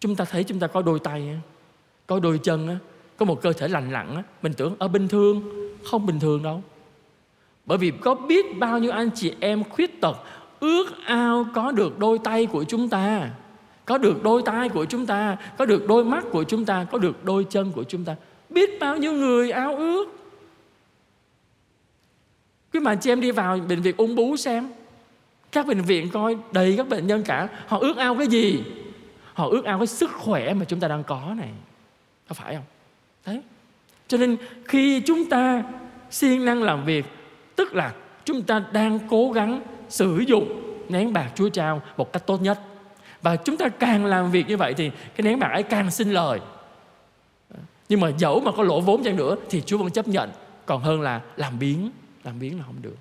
Chúng 0.00 0.16
ta 0.16 0.24
thấy 0.24 0.44
chúng 0.44 0.58
ta 0.58 0.66
có 0.66 0.82
đôi 0.82 0.98
tay, 0.98 1.40
có 2.06 2.20
đôi 2.20 2.38
chân, 2.38 2.78
có 3.16 3.26
một 3.26 3.42
cơ 3.42 3.52
thể 3.52 3.68
lành 3.68 3.92
lặn, 3.92 4.22
mình 4.42 4.52
tưởng 4.52 4.76
ở 4.78 4.88
bình 4.88 5.08
thường, 5.08 5.42
không 5.84 6.06
bình 6.06 6.20
thường 6.20 6.42
đâu. 6.42 6.62
Bởi 7.66 7.78
vì 7.78 7.90
có 7.90 8.14
biết 8.14 8.58
bao 8.58 8.78
nhiêu 8.78 8.92
anh 8.92 9.10
chị 9.14 9.32
em 9.40 9.64
khuyết 9.64 10.00
tật 10.00 10.16
ước 10.62 10.86
ao 11.04 11.46
có 11.54 11.72
được 11.72 11.98
đôi 11.98 12.18
tay 12.18 12.46
của 12.46 12.64
chúng 12.64 12.88
ta, 12.88 13.30
có 13.84 13.98
được 13.98 14.22
đôi 14.22 14.42
tay 14.42 14.68
của 14.68 14.84
chúng 14.84 15.06
ta, 15.06 15.36
có 15.58 15.66
được 15.66 15.88
đôi 15.88 16.04
mắt 16.04 16.24
của 16.30 16.44
chúng 16.44 16.64
ta, 16.64 16.86
có 16.90 16.98
được 16.98 17.24
đôi 17.24 17.46
chân 17.50 17.72
của 17.72 17.84
chúng 17.84 18.04
ta. 18.04 18.16
Biết 18.50 18.70
bao 18.80 18.96
nhiêu 18.96 19.12
người 19.12 19.50
ao 19.50 19.76
ước. 19.76 20.04
Quý 22.72 22.80
mà 22.80 22.94
chị 22.94 23.10
em 23.10 23.20
đi 23.20 23.30
vào 23.30 23.58
bệnh 23.68 23.82
viện 23.82 23.94
ung 23.96 24.14
bú 24.14 24.36
xem. 24.36 24.68
Các 25.52 25.66
bệnh 25.66 25.80
viện 25.80 26.10
coi 26.10 26.36
đầy 26.52 26.74
các 26.76 26.88
bệnh 26.88 27.06
nhân 27.06 27.22
cả. 27.22 27.48
Họ 27.66 27.78
ước 27.78 27.96
ao 27.96 28.14
cái 28.14 28.26
gì? 28.26 28.64
Họ 29.34 29.48
ước 29.48 29.64
ao 29.64 29.78
cái 29.78 29.86
sức 29.86 30.10
khỏe 30.10 30.54
mà 30.54 30.64
chúng 30.64 30.80
ta 30.80 30.88
đang 30.88 31.04
có 31.04 31.34
này. 31.36 31.50
Có 32.28 32.34
phải 32.34 32.54
không? 32.54 32.64
Thế. 33.24 33.42
Cho 34.08 34.18
nên 34.18 34.36
khi 34.64 35.00
chúng 35.00 35.24
ta 35.24 35.62
siêng 36.10 36.44
năng 36.44 36.62
làm 36.62 36.84
việc 36.84 37.04
Tức 37.56 37.74
là 37.74 37.92
chúng 38.24 38.42
ta 38.42 38.64
đang 38.72 38.98
cố 39.08 39.32
gắng 39.32 39.62
sử 39.92 40.18
dụng 40.26 40.62
nén 40.88 41.12
bạc 41.12 41.32
Chúa 41.34 41.48
trao 41.48 41.82
một 41.96 42.12
cách 42.12 42.26
tốt 42.26 42.42
nhất. 42.42 42.60
Và 43.22 43.36
chúng 43.36 43.56
ta 43.56 43.68
càng 43.68 44.04
làm 44.04 44.30
việc 44.30 44.48
như 44.48 44.56
vậy 44.56 44.74
thì 44.74 44.90
cái 44.90 45.22
nén 45.22 45.38
bạc 45.38 45.48
ấy 45.48 45.62
càng 45.62 45.90
xin 45.90 46.10
lời. 46.10 46.40
Nhưng 47.88 48.00
mà 48.00 48.08
dẫu 48.18 48.40
mà 48.40 48.52
có 48.56 48.62
lỗ 48.62 48.80
vốn 48.80 49.04
chăng 49.04 49.16
nữa 49.16 49.36
thì 49.50 49.60
Chúa 49.60 49.78
vẫn 49.78 49.90
chấp 49.90 50.08
nhận. 50.08 50.30
Còn 50.66 50.82
hơn 50.82 51.00
là 51.00 51.20
làm 51.36 51.58
biến 51.58 51.90
làm 52.24 52.38
biến 52.38 52.58
là 52.58 52.64
không 52.64 52.82
được. 52.82 52.96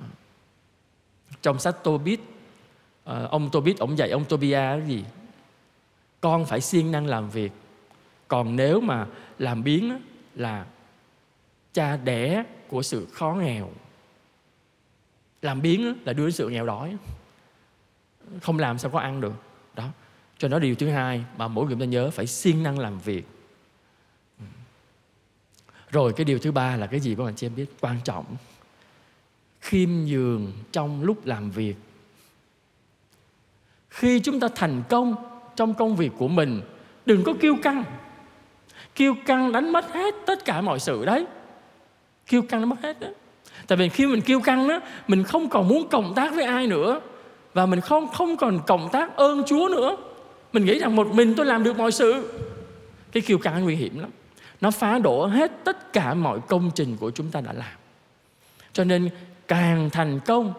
À. 0.00 0.08
Trong 1.42 1.58
sách 1.58 1.84
Tobit 1.84 2.20
à, 3.04 3.26
ông 3.30 3.50
Tobit, 3.50 3.78
ông 3.78 3.98
dạy 3.98 4.10
ông 4.10 4.24
Tobia 4.24 4.52
cái 4.52 4.82
gì? 4.86 5.04
Con 6.20 6.46
phải 6.46 6.60
siêng 6.60 6.92
năng 6.92 7.06
làm 7.06 7.30
việc. 7.30 7.52
Còn 8.28 8.56
nếu 8.56 8.80
mà 8.80 9.06
làm 9.38 9.64
biến 9.64 10.00
là 10.34 10.64
cha 11.72 11.96
đẻ 11.96 12.44
của 12.68 12.82
sự 12.82 13.06
khó 13.12 13.34
nghèo 13.34 13.70
làm 15.42 15.62
biến 15.62 15.96
là 16.04 16.12
đưa 16.12 16.24
đến 16.24 16.32
sự 16.32 16.48
nghèo 16.48 16.66
đói 16.66 16.96
không 18.42 18.58
làm 18.58 18.78
sao 18.78 18.90
có 18.90 18.98
ăn 18.98 19.20
được. 19.20 19.32
Đó. 19.74 19.88
Cho 20.38 20.48
nó 20.48 20.58
điều 20.58 20.74
thứ 20.74 20.88
hai 20.88 21.24
mà 21.36 21.48
mỗi 21.48 21.66
người 21.66 21.76
ta 21.80 21.84
nhớ 21.84 22.10
phải 22.10 22.26
siêng 22.26 22.62
năng 22.62 22.78
làm 22.78 22.98
việc. 22.98 23.24
Ừ. 24.38 24.44
Rồi 25.90 26.12
cái 26.12 26.24
điều 26.24 26.38
thứ 26.38 26.52
ba 26.52 26.76
là 26.76 26.86
cái 26.86 27.00
gì 27.00 27.14
các 27.14 27.24
bạn 27.24 27.34
chị 27.36 27.46
em 27.46 27.54
biết? 27.54 27.66
Quan 27.80 27.96
trọng. 28.04 28.24
Khiêm 29.60 29.90
nhường 29.90 30.52
trong 30.72 31.02
lúc 31.02 31.26
làm 31.26 31.50
việc. 31.50 31.76
Khi 33.90 34.20
chúng 34.20 34.40
ta 34.40 34.48
thành 34.54 34.82
công 34.88 35.14
trong 35.56 35.74
công 35.74 35.96
việc 35.96 36.12
của 36.18 36.28
mình, 36.28 36.62
đừng 37.06 37.24
có 37.24 37.34
kiêu 37.40 37.56
căng. 37.62 37.84
Kiêu 38.94 39.14
căng 39.26 39.52
đánh 39.52 39.72
mất 39.72 39.92
hết 39.92 40.14
tất 40.26 40.44
cả 40.44 40.60
mọi 40.60 40.80
sự 40.80 41.04
đấy. 41.04 41.26
Kiêu 42.26 42.42
căng 42.42 42.60
đánh 42.60 42.68
mất 42.68 42.80
hết 42.82 43.00
đấy 43.00 43.14
tại 43.66 43.78
vì 43.78 43.88
khi 43.88 44.06
mình 44.06 44.20
kêu 44.20 44.40
căng 44.40 44.68
đó 44.68 44.80
mình 45.08 45.22
không 45.22 45.48
còn 45.48 45.68
muốn 45.68 45.88
cộng 45.88 46.14
tác 46.14 46.34
với 46.34 46.44
ai 46.44 46.66
nữa. 46.66 47.00
Và 47.54 47.66
mình 47.66 47.80
không 47.80 48.08
không 48.08 48.36
còn 48.36 48.60
cộng 48.66 48.88
tác 48.92 49.16
ơn 49.16 49.42
Chúa 49.46 49.68
nữa. 49.72 49.96
Mình 50.52 50.64
nghĩ 50.64 50.78
rằng 50.78 50.96
một 50.96 51.14
mình 51.14 51.34
tôi 51.36 51.46
làm 51.46 51.64
được 51.64 51.78
mọi 51.78 51.92
sự. 51.92 52.32
Cái 53.12 53.22
kiêu 53.22 53.38
căng 53.38 53.64
nguy 53.64 53.76
hiểm 53.76 53.98
lắm. 53.98 54.10
Nó 54.60 54.70
phá 54.70 54.98
đổ 54.98 55.26
hết 55.26 55.52
tất 55.64 55.92
cả 55.92 56.14
mọi 56.14 56.40
công 56.48 56.70
trình 56.74 56.96
của 56.96 57.10
chúng 57.10 57.30
ta 57.30 57.40
đã 57.40 57.52
làm. 57.52 57.76
Cho 58.72 58.84
nên 58.84 59.08
càng 59.48 59.90
thành 59.90 60.20
công 60.26 60.52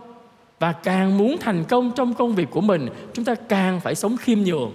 và 0.60 0.72
càng 0.72 1.18
muốn 1.18 1.38
thành 1.40 1.64
công 1.64 1.92
trong 1.96 2.14
công 2.14 2.36
việc 2.36 2.48
của 2.52 2.62
mình, 2.62 2.90
chúng 3.14 3.26
ta 3.26 3.36
càng 3.36 3.80
phải 3.80 3.96
sống 3.96 4.18
khiêm 4.18 4.40
nhường. 4.40 4.72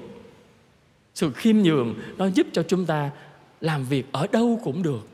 Sự 1.15 1.31
khiêm 1.31 1.57
nhường 1.57 1.95
nó 2.17 2.27
giúp 2.27 2.47
cho 2.53 2.63
chúng 2.63 2.87
ta 2.87 3.11
làm 3.61 3.85
việc 3.85 4.07
ở 4.13 4.27
đâu 4.33 4.61
cũng 4.65 4.83
được, 4.83 5.09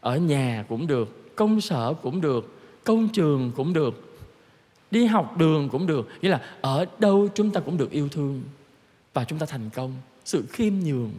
ở 0.00 0.16
nhà 0.16 0.64
cũng 0.68 0.86
được 0.86 1.21
công 1.36 1.60
sở 1.60 1.94
cũng 2.02 2.20
được 2.20 2.54
công 2.84 3.08
trường 3.08 3.50
cũng 3.56 3.72
được 3.72 4.18
đi 4.90 5.06
học 5.06 5.36
đường 5.38 5.68
cũng 5.68 5.86
được 5.86 6.08
nghĩa 6.22 6.28
là 6.28 6.40
ở 6.60 6.86
đâu 6.98 7.28
chúng 7.34 7.50
ta 7.50 7.60
cũng 7.60 7.78
được 7.78 7.90
yêu 7.90 8.08
thương 8.08 8.42
và 9.14 9.24
chúng 9.24 9.38
ta 9.38 9.46
thành 9.46 9.70
công 9.74 9.92
sự 10.24 10.44
khiêm 10.48 10.72
nhường 10.84 11.10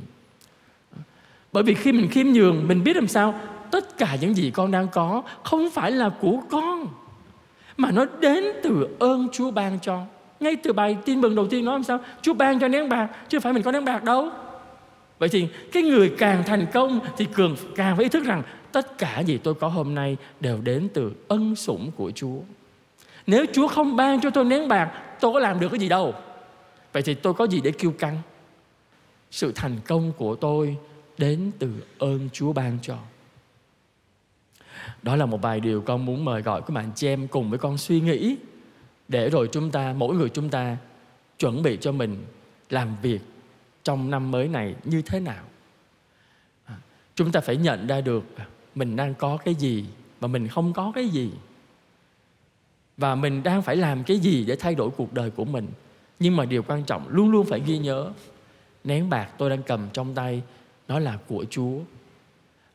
bởi 1.54 1.64
vì 1.64 1.74
khi 1.74 1.92
mình 1.92 2.08
khiêm 2.12 2.28
nhường 2.28 2.68
mình 2.68 2.84
biết 2.84 2.96
làm 2.96 3.08
sao 3.08 3.40
tất 3.72 3.98
cả 3.98 4.18
những 4.22 4.34
gì 4.34 4.52
con 4.52 4.72
đang 4.72 4.88
có 4.88 5.24
không 5.44 5.70
phải 5.72 5.92
là 5.92 6.10
của 6.10 6.38
con 6.50 6.88
mà 7.78 7.92
nó 7.92 8.06
đến 8.20 8.44
từ 8.64 8.88
ơn 9.00 9.28
Chúa 9.32 9.52
ban 9.52 9.80
cho. 9.80 10.02
Ngay 10.40 10.56
từ 10.56 10.74
bài 10.74 10.98
tin 11.06 11.22
mừng 11.22 11.36
đầu 11.36 11.48
tiên 11.48 11.66
nói 11.66 11.74
làm 11.74 11.84
sao? 11.84 12.00
Chúa 12.22 12.34
ban 12.34 12.60
cho 12.60 12.68
nén 12.68 12.90
bạc, 12.90 13.10
chứ 13.30 13.40
phải 13.40 13.54
mình 13.54 13.64
có 13.64 13.72
nén 13.72 13.86
bạc 13.86 14.04
đâu. 14.04 14.30
Vậy 15.24 15.30
thì 15.30 15.48
cái 15.72 15.84
người 15.84 16.14
càng 16.18 16.44
thành 16.44 16.66
công 16.74 17.00
thì 17.18 17.26
cường 17.26 17.56
càng 17.76 17.96
phải 17.96 18.04
ý 18.04 18.10
thức 18.10 18.26
rằng 18.26 18.44
tất 18.72 18.98
cả 18.98 19.20
gì 19.20 19.38
tôi 19.38 19.54
có 19.54 19.68
hôm 19.68 19.96
nay 19.96 20.18
đều 20.40 20.62
đến 20.62 20.88
từ 20.94 21.14
ân 21.28 21.56
sủng 21.56 21.92
của 21.96 22.12
Chúa. 22.12 22.38
Nếu 23.28 23.46
Chúa 23.54 23.68
không 23.68 23.96
ban 23.96 24.22
cho 24.22 24.30
tôi 24.30 24.46
nén 24.46 24.68
bạc, 24.68 24.92
tôi 25.20 25.34
có 25.34 25.40
làm 25.40 25.60
được 25.60 25.70
cái 25.70 25.80
gì 25.80 25.90
đâu. 25.90 26.14
Vậy 26.94 27.04
thì 27.04 27.14
tôi 27.14 27.34
có 27.34 27.48
gì 27.48 27.62
để 27.64 27.72
kiêu 27.72 27.92
căng? 27.92 28.18
Sự 29.32 29.52
thành 29.56 29.78
công 29.88 30.12
của 30.18 30.36
tôi 30.36 30.78
đến 31.18 31.52
từ 31.60 31.70
ơn 32.00 32.30
Chúa 32.34 32.54
ban 32.54 32.78
cho. 32.82 32.98
Đó 35.02 35.16
là 35.16 35.26
một 35.26 35.42
vài 35.42 35.60
điều 35.60 35.82
con 35.82 36.06
muốn 36.06 36.26
mời 36.26 36.42
gọi 36.42 36.62
các 36.62 36.70
bạn 36.70 36.92
chị 36.96 37.08
em 37.08 37.28
cùng 37.28 37.50
với 37.50 37.60
con 37.60 37.78
suy 37.78 38.02
nghĩ 38.02 38.36
để 39.08 39.30
rồi 39.30 39.50
chúng 39.52 39.72
ta, 39.72 39.94
mỗi 39.98 40.16
người 40.16 40.30
chúng 40.30 40.50
ta 40.50 40.78
chuẩn 41.40 41.64
bị 41.64 41.78
cho 41.82 41.92
mình 41.92 42.26
làm 42.70 42.88
việc 43.02 43.20
trong 43.84 44.12
năm 44.12 44.32
mới 44.32 44.48
này 44.48 44.76
như 44.84 45.02
thế 45.02 45.20
nào. 45.20 45.44
À, 46.66 46.76
chúng 47.16 47.32
ta 47.32 47.40
phải 47.40 47.58
nhận 47.58 47.88
ra 47.88 48.02
được 48.02 48.24
mình 48.76 48.96
đang 48.96 49.14
có 49.14 49.38
cái 49.38 49.56
gì 49.56 49.86
và 50.20 50.28
mình 50.28 50.48
không 50.48 50.74
có 50.74 50.92
cái 50.96 51.08
gì. 51.08 51.32
Và 52.98 53.16
mình 53.16 53.44
đang 53.44 53.62
phải 53.62 53.76
làm 53.76 54.04
cái 54.04 54.18
gì 54.20 54.46
để 54.46 54.56
thay 54.56 54.76
đổi 54.76 54.90
cuộc 54.98 55.14
đời 55.14 55.30
của 55.30 55.46
mình. 55.46 55.68
Nhưng 56.20 56.36
mà 56.36 56.46
điều 56.46 56.64
quan 56.64 56.84
trọng 56.84 57.08
luôn 57.10 57.32
luôn 57.32 57.46
phải 57.46 57.62
ghi 57.66 57.78
nhớ, 57.78 58.12
nén 58.84 59.10
bạc 59.10 59.30
tôi 59.38 59.50
đang 59.50 59.64
cầm 59.64 59.88
trong 59.94 60.16
tay, 60.16 60.42
nó 60.88 61.00
là 61.00 61.18
của 61.28 61.46
Chúa. 61.50 61.80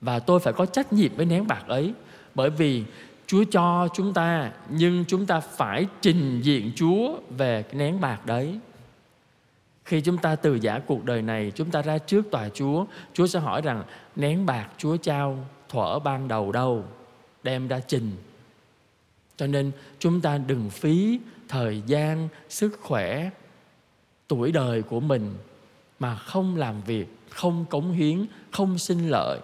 Và 0.00 0.18
tôi 0.18 0.40
phải 0.40 0.52
có 0.52 0.66
trách 0.66 0.92
nhiệm 0.92 1.16
với 1.16 1.26
nén 1.26 1.46
bạc 1.46 1.62
ấy, 1.66 1.94
bởi 2.34 2.50
vì 2.50 2.84
Chúa 3.26 3.44
cho 3.50 3.88
chúng 3.94 4.14
ta, 4.14 4.52
nhưng 4.70 5.04
chúng 5.08 5.26
ta 5.26 5.40
phải 5.40 5.86
trình 6.00 6.40
diện 6.40 6.72
Chúa 6.76 7.18
về 7.36 7.64
nén 7.72 8.00
bạc 8.00 8.26
đấy. 8.26 8.58
Khi 9.88 10.00
chúng 10.00 10.18
ta 10.18 10.36
từ 10.36 10.54
giả 10.54 10.80
cuộc 10.86 11.04
đời 11.04 11.22
này, 11.22 11.52
chúng 11.54 11.70
ta 11.70 11.82
ra 11.82 11.98
trước 11.98 12.30
tòa 12.30 12.48
Chúa, 12.48 12.84
Chúa 13.12 13.26
sẽ 13.26 13.38
hỏi 13.40 13.60
rằng 13.60 13.84
nén 14.16 14.46
bạc 14.46 14.68
Chúa 14.78 14.96
trao 14.96 15.38
thuở 15.68 15.98
ban 15.98 16.28
đầu 16.28 16.52
đâu, 16.52 16.84
đem 17.42 17.68
ra 17.68 17.80
trình. 17.80 18.12
Cho 19.36 19.46
nên 19.46 19.70
chúng 19.98 20.20
ta 20.20 20.38
đừng 20.38 20.70
phí 20.70 21.20
thời 21.48 21.82
gian, 21.86 22.28
sức 22.48 22.78
khỏe, 22.82 23.30
tuổi 24.28 24.52
đời 24.52 24.82
của 24.82 25.00
mình 25.00 25.34
mà 25.98 26.16
không 26.16 26.56
làm 26.56 26.82
việc, 26.82 27.06
không 27.30 27.64
cống 27.70 27.92
hiến, 27.92 28.26
không 28.50 28.78
sinh 28.78 29.08
lợi 29.08 29.40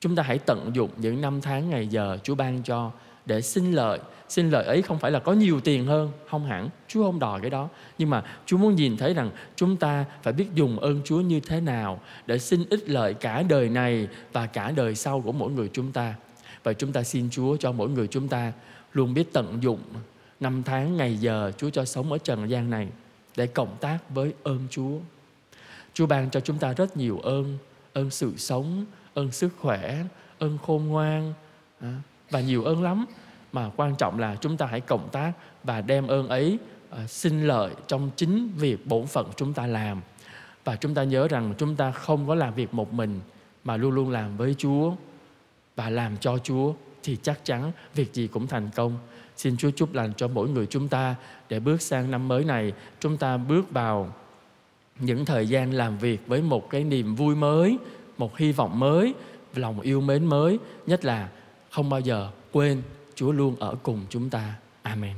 Chúng 0.00 0.16
ta 0.16 0.22
hãy 0.22 0.38
tận 0.38 0.70
dụng 0.74 0.90
những 0.96 1.20
năm 1.20 1.40
tháng 1.40 1.70
ngày 1.70 1.86
giờ 1.86 2.18
Chúa 2.22 2.34
ban 2.34 2.62
cho 2.62 2.90
để 3.26 3.40
xin 3.42 3.72
lợi. 3.72 3.98
Xin 4.28 4.50
lợi 4.50 4.64
ấy 4.64 4.82
không 4.82 4.98
phải 4.98 5.10
là 5.10 5.18
có 5.18 5.32
nhiều 5.32 5.60
tiền 5.60 5.86
hơn, 5.86 6.10
không 6.28 6.46
hẳn. 6.46 6.68
Chúa 6.88 7.02
không 7.02 7.18
đòi 7.18 7.40
cái 7.40 7.50
đó. 7.50 7.68
Nhưng 7.98 8.10
mà 8.10 8.22
Chúa 8.46 8.56
muốn 8.56 8.74
nhìn 8.74 8.96
thấy 8.96 9.14
rằng 9.14 9.30
chúng 9.56 9.76
ta 9.76 10.04
phải 10.22 10.32
biết 10.32 10.46
dùng 10.54 10.78
ơn 10.78 11.00
Chúa 11.04 11.20
như 11.20 11.40
thế 11.40 11.60
nào 11.60 12.00
để 12.26 12.38
xin 12.38 12.64
ích 12.70 12.88
lợi 12.88 13.14
cả 13.14 13.42
đời 13.42 13.68
này 13.68 14.08
và 14.32 14.46
cả 14.46 14.70
đời 14.70 14.94
sau 14.94 15.20
của 15.20 15.32
mỗi 15.32 15.50
người 15.50 15.70
chúng 15.72 15.92
ta. 15.92 16.14
Và 16.62 16.72
chúng 16.72 16.92
ta 16.92 17.02
xin 17.02 17.30
Chúa 17.30 17.56
cho 17.56 17.72
mỗi 17.72 17.88
người 17.88 18.06
chúng 18.06 18.28
ta 18.28 18.52
luôn 18.92 19.14
biết 19.14 19.32
tận 19.32 19.58
dụng 19.60 19.80
năm 20.40 20.62
tháng 20.62 20.96
ngày 20.96 21.16
giờ 21.16 21.52
Chúa 21.56 21.70
cho 21.70 21.84
sống 21.84 22.12
ở 22.12 22.18
trần 22.18 22.50
gian 22.50 22.70
này 22.70 22.88
để 23.36 23.46
cộng 23.46 23.76
tác 23.80 23.98
với 24.10 24.32
ơn 24.42 24.66
Chúa. 24.70 24.98
Chúa 25.94 26.06
ban 26.06 26.30
cho 26.30 26.40
chúng 26.40 26.58
ta 26.58 26.72
rất 26.72 26.96
nhiều 26.96 27.18
ơn, 27.18 27.58
ơn 27.92 28.10
sự 28.10 28.32
sống, 28.36 28.84
ơn 29.14 29.32
sức 29.32 29.52
khỏe 29.58 30.02
ơn 30.40 30.58
khôn 30.58 30.86
ngoan 30.86 31.32
à, 31.80 31.96
và 32.30 32.40
nhiều 32.40 32.64
ơn 32.64 32.82
lắm 32.82 33.06
mà 33.52 33.70
quan 33.76 33.96
trọng 33.96 34.18
là 34.18 34.36
chúng 34.40 34.56
ta 34.56 34.66
hãy 34.66 34.80
cộng 34.80 35.08
tác 35.08 35.32
và 35.64 35.80
đem 35.80 36.06
ơn 36.06 36.28
ấy 36.28 36.58
uh, 36.92 37.10
xin 37.10 37.42
lợi 37.42 37.74
trong 37.86 38.10
chính 38.16 38.52
việc 38.56 38.86
bổn 38.86 39.06
phận 39.06 39.30
chúng 39.36 39.52
ta 39.52 39.66
làm 39.66 40.00
và 40.64 40.76
chúng 40.76 40.94
ta 40.94 41.04
nhớ 41.04 41.28
rằng 41.28 41.54
chúng 41.58 41.76
ta 41.76 41.90
không 41.90 42.28
có 42.28 42.34
làm 42.34 42.54
việc 42.54 42.74
một 42.74 42.92
mình 42.92 43.20
mà 43.64 43.76
luôn 43.76 43.94
luôn 43.94 44.10
làm 44.10 44.36
với 44.36 44.54
Chúa 44.58 44.92
và 45.76 45.90
làm 45.90 46.16
cho 46.16 46.38
Chúa 46.38 46.72
thì 47.02 47.16
chắc 47.22 47.44
chắn 47.44 47.72
việc 47.94 48.14
gì 48.14 48.26
cũng 48.26 48.46
thành 48.46 48.70
công. 48.74 48.98
Xin 49.36 49.56
Chúa 49.56 49.70
chúc 49.70 49.94
lành 49.94 50.12
cho 50.16 50.28
mỗi 50.28 50.48
người 50.48 50.66
chúng 50.66 50.88
ta 50.88 51.14
để 51.48 51.60
bước 51.60 51.82
sang 51.82 52.10
năm 52.10 52.28
mới 52.28 52.44
này, 52.44 52.72
chúng 53.00 53.16
ta 53.16 53.36
bước 53.36 53.70
vào 53.70 54.12
những 54.98 55.24
thời 55.24 55.48
gian 55.48 55.72
làm 55.72 55.98
việc 55.98 56.20
với 56.26 56.42
một 56.42 56.70
cái 56.70 56.84
niềm 56.84 57.14
vui 57.14 57.34
mới, 57.34 57.78
một 58.18 58.36
hy 58.36 58.52
vọng 58.52 58.78
mới 58.80 59.14
lòng 59.54 59.80
yêu 59.80 60.00
mến 60.00 60.24
mới 60.24 60.58
nhất 60.86 61.04
là 61.04 61.28
không 61.70 61.90
bao 61.90 62.00
giờ 62.00 62.30
quên 62.52 62.82
Chúa 63.14 63.32
luôn 63.32 63.56
ở 63.58 63.74
cùng 63.82 64.06
chúng 64.10 64.30
ta. 64.30 64.54
Amen. 64.82 65.16